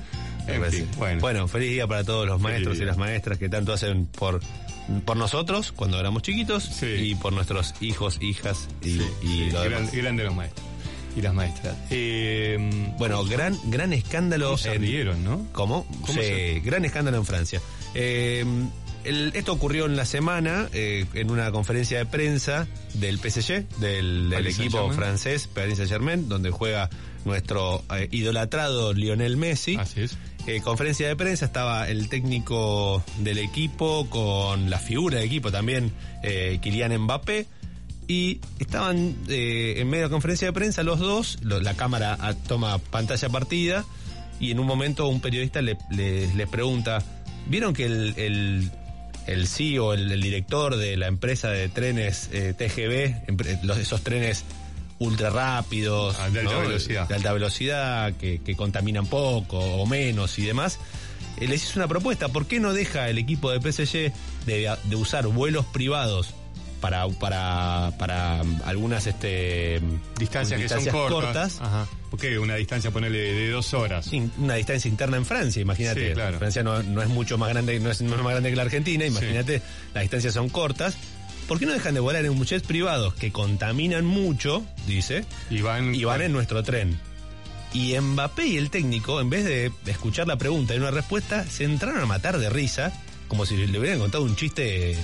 [0.47, 0.83] En Gracias.
[0.83, 1.21] fin, bueno.
[1.21, 4.39] Bueno, feliz día para todos los maestros y las maestras que tanto hacen por,
[5.05, 6.85] por nosotros cuando éramos chiquitos Sí.
[6.87, 10.65] y por nuestros hijos, hijas y, Sí, y sí, lo gran- grande los maestros
[11.15, 11.75] y las maestras.
[11.89, 12.57] Eh,
[12.97, 14.45] Bueno, gran, gran escándalo.
[14.47, 15.45] ¿Cómo se en- rieron, no?
[15.53, 15.85] ¿Cómo?
[16.01, 17.61] ¿Cómo Sí, se- gran escándalo en Francia.
[17.93, 18.45] Eh,
[19.03, 24.29] el- esto ocurrió en la semana eh, en una conferencia de prensa del PSG, del,
[24.47, 26.89] equipo francés Paris Saint-Germain, donde juega
[27.25, 29.75] nuestro eh, idolatrado Lionel Messi.
[29.75, 30.17] Así es.
[30.47, 35.91] Eh, conferencia de prensa estaba el técnico del equipo con la figura del equipo también,
[36.23, 37.45] Kylian Mbappé.
[38.07, 42.33] Y estaban en medio de la conferencia de prensa los dos, lo- la cámara ah,
[42.33, 43.85] toma pantalla partida
[44.39, 47.03] y en un momento un periodista le, le- le pregunta,
[47.47, 48.71] ¿vieron que el, el,
[49.27, 54.43] el CEO, el, el director de la empresa de trenes eh, TGV, los, esos trenes
[54.99, 57.07] ultra rápidos, Ah, de alta velocidad.
[57.07, 60.79] de alta velocidad, que, que contaminan poco o menos y demás,
[61.37, 62.27] eh, les hizo una propuesta.
[62.29, 64.11] ¿Por qué no deja el equipo de PSG
[64.45, 66.33] de, de usar vuelos privados
[66.79, 69.81] para, para, para algunas este,
[70.17, 71.61] Distancias, que son distancias cortas.
[71.61, 71.87] Ajá.
[72.09, 72.39] ¿Por qué?
[72.39, 74.05] Una distancia, ponerle de dos horas.
[74.05, 76.09] Sí, una distancia interna en Francia, imagínate.
[76.09, 76.39] Sí, claro.
[76.39, 78.63] Francia no, no es mucho más grande, no es, no es más grande que la
[78.63, 79.61] Argentina, imagínate,
[79.93, 80.97] las distancias son cortas.
[81.47, 85.95] ¿Por qué no dejan de volar en jets privados que contaminan mucho, dice, Y van,
[85.95, 86.99] y van en nuestro tren?
[87.73, 91.63] Y Mbappé y el técnico, en vez de escuchar la pregunta y una respuesta, se
[91.63, 92.91] entraron a matar de risa,
[93.27, 94.95] como si le hubieran contado un chiste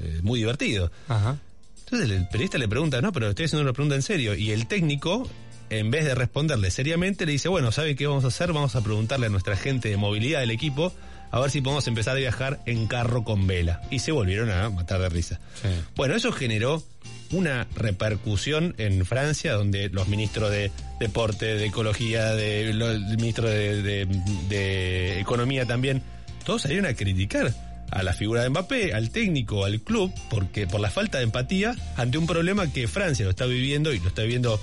[0.00, 0.90] eh, muy divertido.
[1.08, 1.38] Ajá.
[1.84, 4.34] Entonces el periodista le pregunta, no, pero estoy haciendo una pregunta en serio.
[4.34, 5.28] Y el técnico,
[5.70, 8.52] en vez de responderle seriamente, le dice, bueno, ¿sabe qué vamos a hacer?
[8.52, 10.92] Vamos a preguntarle a nuestra gente de movilidad del equipo
[11.30, 13.82] a ver si podemos empezar a viajar en carro con vela.
[13.90, 15.38] Y se volvieron a matar de risa.
[15.62, 15.68] Sí.
[15.96, 16.82] Bueno, eso generó
[17.30, 20.70] una repercusión en Francia donde los ministros de
[21.00, 24.06] deporte, de ecología, de, lo- el ministro de, de-
[24.48, 26.02] de economía también,
[26.44, 27.52] todos salieron a criticar
[27.90, 31.74] a la figura de Mbappé, al técnico, al club, porque por la falta de empatía
[31.96, 34.60] ante un problema que Francia lo está viviendo y lo está viviendo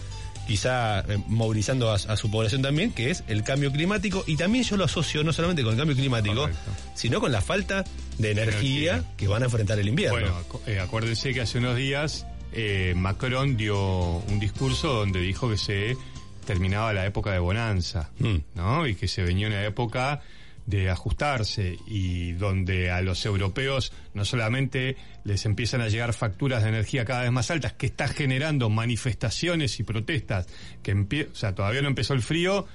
[0.47, 4.23] quizá eh, movilizando a, a su población también, que es el cambio climático.
[4.27, 6.71] Y también yo lo asocio no solamente con el cambio climático, Correcto.
[6.95, 7.85] sino con la falta
[8.17, 9.13] de energía, Energía.
[9.17, 10.19] que van a enfrentar el invierno.
[10.19, 15.49] Bueno, acu- eh, acuérdense que hace unos días eh, Macron dio un discurso donde dijo
[15.49, 15.95] que se
[16.45, 18.35] terminaba la época de bonanza, Mm.
[18.55, 18.85] ¿no?
[18.85, 20.21] Y que se venía una época
[20.65, 26.69] de ajustarse y donde a los europeos no solamente les empiezan a llegar facturas de
[26.69, 30.47] energía cada vez más altas, que está generando manifestaciones y protestas,
[30.81, 30.93] que
[31.55, 32.67] todavía no empezó el frío,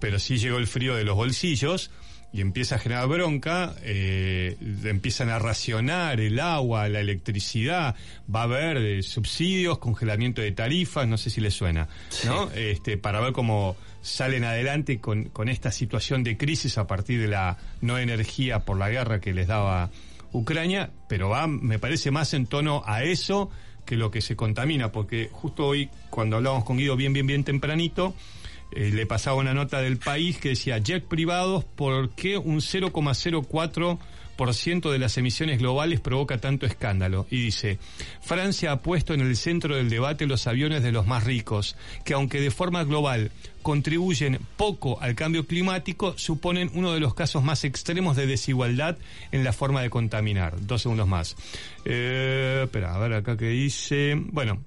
[0.00, 1.90] pero sí llegó el frío de los bolsillos
[2.32, 7.96] y empieza a generar bronca, eh, empiezan a racionar el agua, la electricidad,
[8.32, 11.88] va a haber eh, subsidios, congelamiento de tarifas, no sé si les suena,
[12.26, 12.50] ¿no?
[12.52, 17.28] Este, para ver cómo salen adelante con, con esta situación de crisis a partir de
[17.28, 19.90] la no energía por la guerra que les daba
[20.32, 23.50] Ucrania, pero va, me parece más en tono a eso
[23.86, 27.42] que lo que se contamina, porque justo hoy, cuando hablábamos con Guido bien, bien, bien
[27.42, 28.14] tempranito,
[28.72, 34.90] eh, le pasaba una nota del país que decía, jet privados, ¿por qué un 0,04%
[34.90, 37.26] de las emisiones globales provoca tanto escándalo?
[37.30, 37.78] Y dice,
[38.20, 42.12] Francia ha puesto en el centro del debate los aviones de los más ricos, que
[42.14, 43.30] aunque de forma global
[43.62, 48.98] contribuyen poco al cambio climático, suponen uno de los casos más extremos de desigualdad
[49.32, 50.54] en la forma de contaminar.
[50.66, 51.36] Dos segundos más.
[51.84, 54.14] Eh, espera, a ver acá que dice.
[54.14, 54.60] Bueno,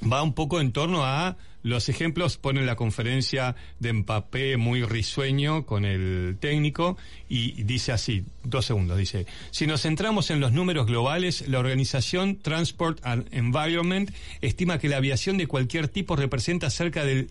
[0.00, 5.66] va un poco en torno a los ejemplos, pone la conferencia de Mbappé muy risueño
[5.66, 6.96] con el técnico
[7.28, 12.38] y dice así, dos segundos, dice, si nos centramos en los números globales, la organización
[12.38, 17.30] Transport and Environment estima que la aviación de cualquier tipo representa cerca del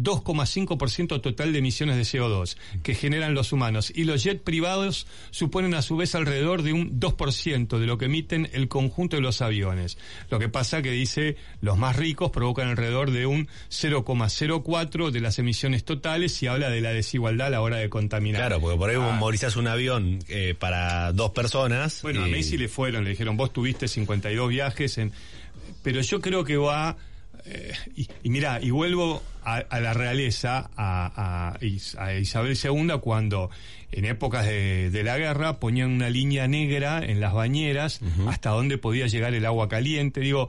[0.00, 5.74] 2,5% total de emisiones de CO2 que generan los humanos y los jets privados suponen
[5.74, 9.40] a su vez alrededor de un 2% de lo que emiten el conjunto de los
[9.42, 9.98] aviones.
[10.30, 15.38] Lo que pasa que dice los más ricos provocan alrededor de un 0,04 de las
[15.38, 18.40] emisiones totales y habla de la desigualdad a la hora de contaminar.
[18.42, 19.16] Claro, porque por ahí Ah.
[19.18, 22.00] movilizás un avión eh, para dos personas.
[22.02, 25.12] Bueno, a y- Messi le fueron, le dijeron, vos tuviste 52 viajes, en...
[25.82, 26.96] pero yo creo que va...
[27.44, 32.56] eh, y, y mira, y vuelvo a, a la realeza, a, a Is- a Isabel
[32.62, 33.50] II, cuando
[33.92, 38.78] en épocas de, de la guerra ponían una línea negra en las bañeras hasta donde
[38.78, 40.20] podía llegar el agua caliente.
[40.20, 40.48] Digo,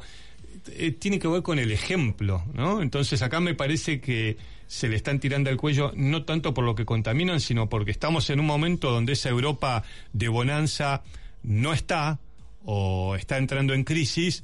[0.72, 2.82] eh, tiene que ver con el ejemplo, ¿no?
[2.82, 4.38] Entonces acá me parece que
[4.68, 8.30] se le están tirando al cuello no tanto por lo que contaminan, sino porque estamos
[8.32, 9.84] en un momento donde esa Europa
[10.14, 11.04] de bonanza
[11.43, 12.18] no está
[12.64, 14.43] o está entrando en crisis,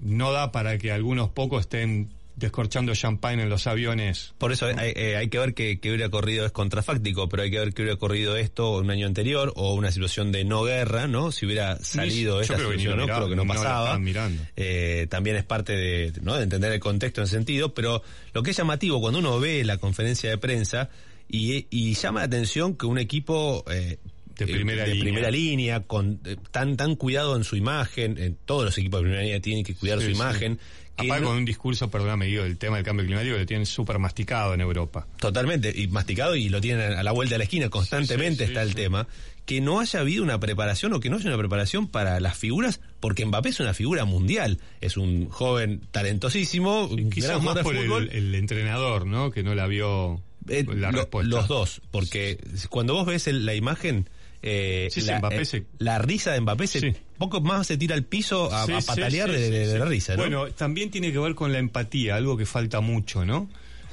[0.00, 4.32] no da para que algunos pocos estén descorchando champagne en los aviones.
[4.38, 7.50] Por eso hay, eh, hay que ver que, que hubiera corrido es contrafáctico, pero hay
[7.50, 11.06] que ver que hubiera corrido esto un año anterior o una situación de no guerra,
[11.08, 11.32] ¿no?
[11.32, 13.02] Si hubiera salido esta situación, ¿no?
[13.04, 13.98] miraba, Creo que no pasaba.
[13.98, 14.42] mirando.
[14.56, 16.36] Eh, también es parte de, ¿no?
[16.36, 19.64] de entender el contexto en ese sentido, pero lo que es llamativo cuando uno ve
[19.64, 20.90] la conferencia de prensa
[21.28, 23.98] y, y llama la atención que un equipo eh,
[24.36, 25.02] De primera línea.
[25.02, 29.02] primera línea, con eh, tan tan cuidado en su imagen, en todos los equipos de
[29.04, 30.58] primera línea tienen que cuidar Sí, su imagen.
[31.04, 33.66] Aparte no- con un discurso, perdóname, digo, del tema del cambio climático que lo tienen
[33.66, 35.06] súper masticado en Europa.
[35.18, 38.50] Totalmente, y masticado y lo tienen a la vuelta de la esquina, constantemente Sí, sí,
[38.52, 39.06] está el tema.
[39.46, 42.80] Que no haya habido una preparación o que no haya una preparación para las figuras,
[43.00, 44.58] porque Mbappé es una figura mundial.
[44.82, 49.30] Es un joven talentosísimo, Quizás más por el, el entrenador, ¿no?
[49.30, 51.28] Que no la vio Eh, la respuesta.
[51.30, 52.38] los dos, porque
[52.68, 54.08] cuando vos ves el- la imagen,
[54.42, 56.92] eh, Sí, sí, la, Mbappé eh, se- la risa de Mbappé, se, Sí.
[57.18, 59.66] Poco más se tira al piso a, Sí, a sí, patalear sí, de, sí, de-
[59.66, 59.78] de sí.
[59.78, 60.22] la risa, ¿no?
[60.22, 63.48] Bueno, también tiene que ver con la empatía, algo que falta mucho, ¿no?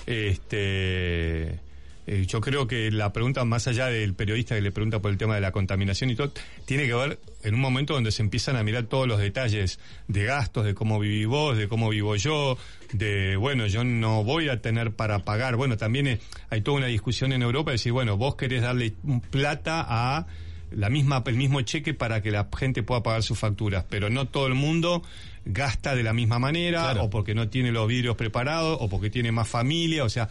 [0.08, 1.60] Este,
[2.08, 5.18] eh, yo creo que la pregunta, más allá del periodista que le pregunta por el
[5.18, 6.32] tema de la contaminación y todo,
[6.66, 10.24] tiene que ver en un momento donde se empiezan a mirar todos los detalles de
[10.26, 12.58] gastos, de cómo vivís vos, de cómo vivo yo,
[12.94, 15.56] de, bueno, yo no voy a tener para pagar.
[15.56, 16.20] Bueno, también eh,
[16.50, 18.94] hay toda una discusión en Europa de decir, bueno, vos querés darle
[19.32, 20.28] plata a
[20.76, 24.28] la misma el mismo cheque para que la gente pueda pagar sus facturas, pero no
[24.28, 25.04] todo el mundo
[25.46, 27.04] gasta de la misma manera Claro.
[27.06, 30.30] o porque no tiene los vidrios preparados o porque tiene más familia, o sea,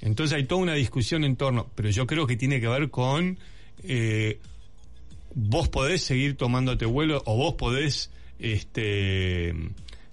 [0.00, 3.38] entonces hay toda una discusión en torno, pero yo creo que tiene que ver con
[3.84, 4.38] eh,
[5.34, 9.54] vos podés seguir tomándote vuelo o vos podés este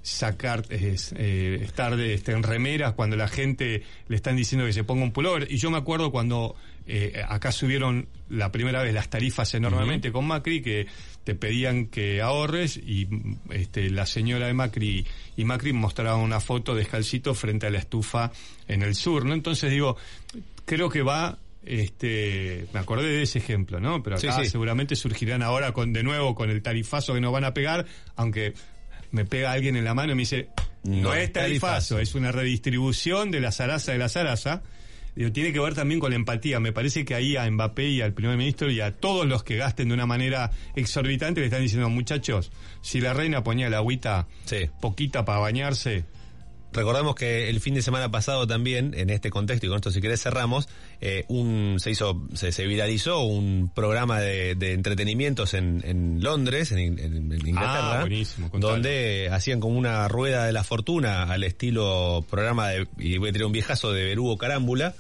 [0.01, 4.73] sacar es, eh, estar de, este, en remeras cuando la gente le están diciendo que
[4.73, 6.55] se ponga un pullover y yo me acuerdo cuando
[6.86, 10.88] eh, acá subieron la primera vez las tarifas enormemente con Macri que
[11.23, 13.07] te pedían que ahorres y
[13.51, 15.05] este, la señora de Macri
[15.38, 18.31] y Macri mostraban una foto descalcito frente a la estufa
[18.67, 19.34] en el sur, ¿no?
[19.34, 19.97] Entonces digo,
[20.65, 24.03] creo que va este me acordé de ese ejemplo, ¿no?
[24.03, 24.49] Pero acá sí.
[24.49, 28.53] seguramente surgirán ahora con de nuevo con el tarifazo que nos van a pegar, aunque
[29.11, 30.49] me pega alguien en la mano y me dice,
[30.84, 31.99] no, es tarifazo, tarifazo.
[31.99, 34.63] es una redistribución de la zaraza de la zaraza.
[35.16, 36.59] Digo, tiene que ver también con la empatía.
[36.59, 39.57] Me parece que ahí a Mbappé y al primer ministro y a todos los que
[39.57, 42.51] gasten de una manera exorbitante le están diciendo, muchachos,
[42.82, 44.70] si la reina ponía la agüita Sí.
[44.82, 46.05] poquita para bañarse,
[46.76, 50.01] Recordamos que el fin de semana pasado también, en este contexto, y con esto si
[50.01, 50.68] querés cerramos,
[51.01, 56.72] eh, un, se hizo, se, se viralizó un programa de, de entretenimientos en, en Londres,
[56.72, 58.07] en, en- en Inglaterra, Ah,
[58.49, 58.74] contalo.
[58.74, 63.34] donde hacían como una rueda de la fortuna al estilo programa de, y voy a
[63.34, 64.95] tirar un viejazo de Berugo Carámbula,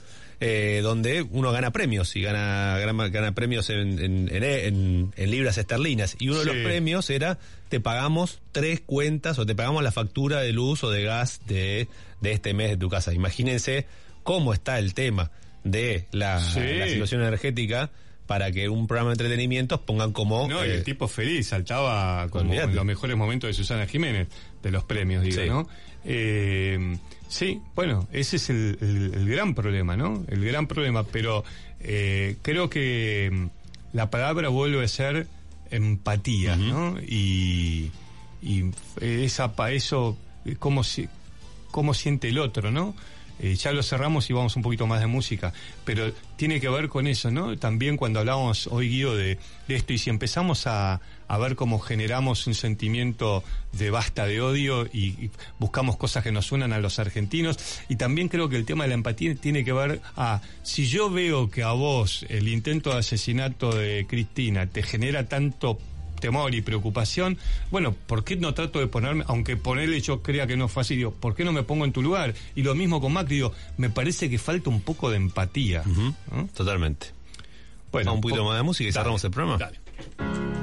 [0.45, 5.31] eh, donde uno gana premios y gana, gana, gana premios en, en, en- en- en
[5.31, 6.17] libras esterlinas.
[6.19, 7.39] Y uno de los premios era,
[7.69, 11.87] te pagamos tres cuentas o te pagamos la factura de luz o de gas de,
[12.19, 13.13] de este mes de tu casa.
[13.13, 13.85] Imagínense
[14.23, 15.31] cómo está el tema
[15.63, 16.59] de la, Sí.
[16.59, 17.89] la situación energética
[18.27, 20.47] para que un programa de entretenimiento pongan como...
[20.49, 24.27] No, y eh, el tipo feliz, saltaba como en los mejores momentos de Susana Jiménez,
[24.61, 25.47] de los premios, digo, Sí.
[25.49, 25.67] ¿no?
[26.05, 26.97] Eh,
[27.33, 30.23] sí, bueno, ese es el, el- el gran problema, ¿no?
[30.27, 31.43] El gran problema, pero
[31.79, 35.27] eh, creo que mm, la palabra vuelve a ser
[35.71, 36.99] empatía, ¿no?
[37.01, 37.91] Y,
[38.41, 38.65] y
[39.01, 41.07] esa, pa- eso, eh, cómo, si,
[41.71, 42.93] cómo siente el otro, ¿no?
[43.39, 45.51] Eh, ya lo cerramos y vamos un poquito más de música,
[45.85, 47.57] pero tiene que ver con eso, ¿no?
[47.57, 51.79] También cuando hablábamos hoy, Guido, de, de esto, y si empezamos a, a ver cómo
[51.79, 56.79] generamos un sentimiento de basta de odio y, y buscamos cosas que nos unan a
[56.79, 57.57] los argentinos,
[57.89, 61.09] y también creo que el tema de la empatía tiene que ver a, si yo
[61.09, 65.79] veo que a vos el intento de asesinato de Cristina te genera tanto
[66.19, 67.37] temor y preocupación,
[67.69, 70.95] bueno, ¿por qué no trato de ponerme, aunque ponerle yo crea que no fue así,
[70.95, 72.33] digo, ¿por qué no me pongo en tu lugar?
[72.55, 75.83] Y lo mismo con Macri, digo, me parece que falta un poco de empatía.
[76.31, 76.47] ¿no?
[76.55, 77.07] Totalmente.
[77.91, 79.57] Bueno, un poquito po- más de música y Dale, cerramos el programa.
[79.57, 80.62] dale.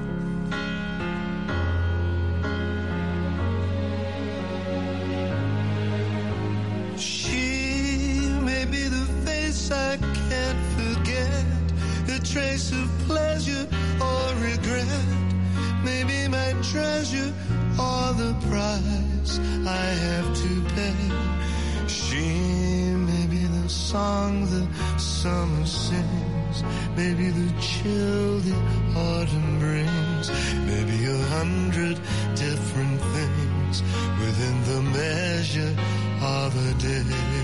[12.32, 13.66] Trace of pleasure
[14.00, 14.86] or regret.
[15.82, 17.32] Maybe my treasure
[17.76, 19.32] or the price
[19.66, 21.88] I have to pay.
[21.88, 22.26] She
[23.08, 24.64] may be the song the
[24.98, 26.62] summer sings,
[26.96, 28.56] maybe the chill the
[28.94, 30.30] autumn brings,
[30.70, 31.96] maybe a hundred
[32.36, 33.82] different things
[34.22, 35.74] within the measure
[36.22, 37.39] of a day.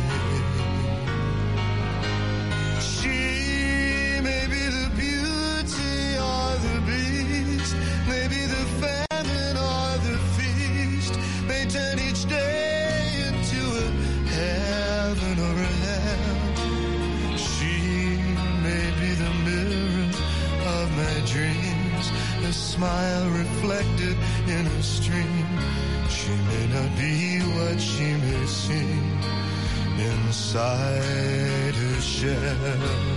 [30.56, 33.15] Inside her shell.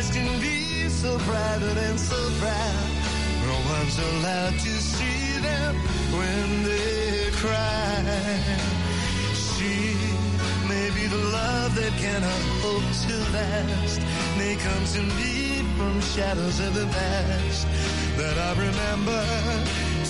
[0.00, 2.86] Eyes can be so private and so proud.
[3.46, 5.74] No one's allowed to see them
[6.18, 8.04] when they cry.
[9.34, 9.96] She
[10.68, 14.00] may be the love that cannot hope to last,
[14.38, 17.66] may come to me from shadows of the past
[18.16, 19.24] that I remember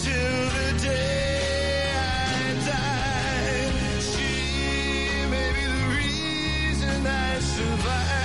[0.04, 3.70] till the day I die.
[4.10, 8.19] She may be the reason I survive,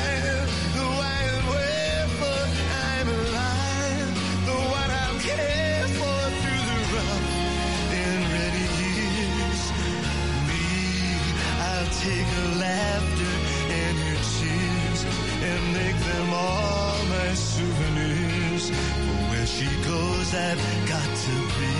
[20.35, 21.75] I've got to be.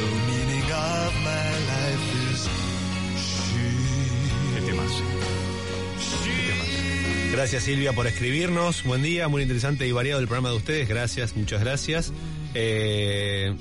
[0.00, 2.48] The meaning of my life is
[4.54, 5.04] Qué temazo.
[7.32, 8.82] Gracias Silvia por escribirnos.
[8.84, 10.88] Buen día, muy interesante y variado el programa de ustedes.
[10.88, 12.12] Gracias, muchas gracias.
[12.54, 13.54] Eh,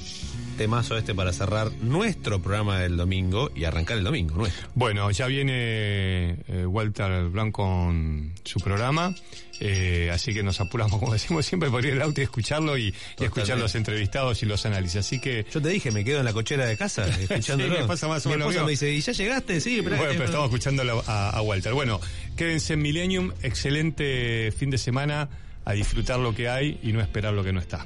[0.61, 4.67] temazo este para cerrar nuestro programa del domingo y arrancar el domingo nuestro.
[4.75, 9.15] Bueno, ya viene eh, Walter Brown con su programa,
[9.59, 12.93] eh, así que nos apuramos, como decimos siempre, por ir al auto y escucharlo y,
[13.19, 14.97] y escuchar los entrevistados y los análisis.
[14.97, 15.47] Así que.
[15.51, 17.73] Yo te dije, me quedo en la cochera de casa escuchándolo.
[17.75, 18.85] Sí, me pasa más o Mi menos lo esposa mismo.
[18.85, 19.61] me dice, ¿y ya llegaste?
[19.61, 21.73] Sí, pero Bueno, pero estamos escuchando a, a Walter.
[21.73, 21.99] Bueno,
[22.37, 25.27] quédense en Millennium, excelente fin de semana,
[25.65, 27.83] a disfrutar lo que hay y no esperar lo que no está.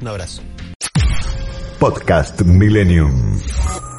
[0.00, 0.42] Un abrazo.
[1.84, 3.93] Podcast Millennium.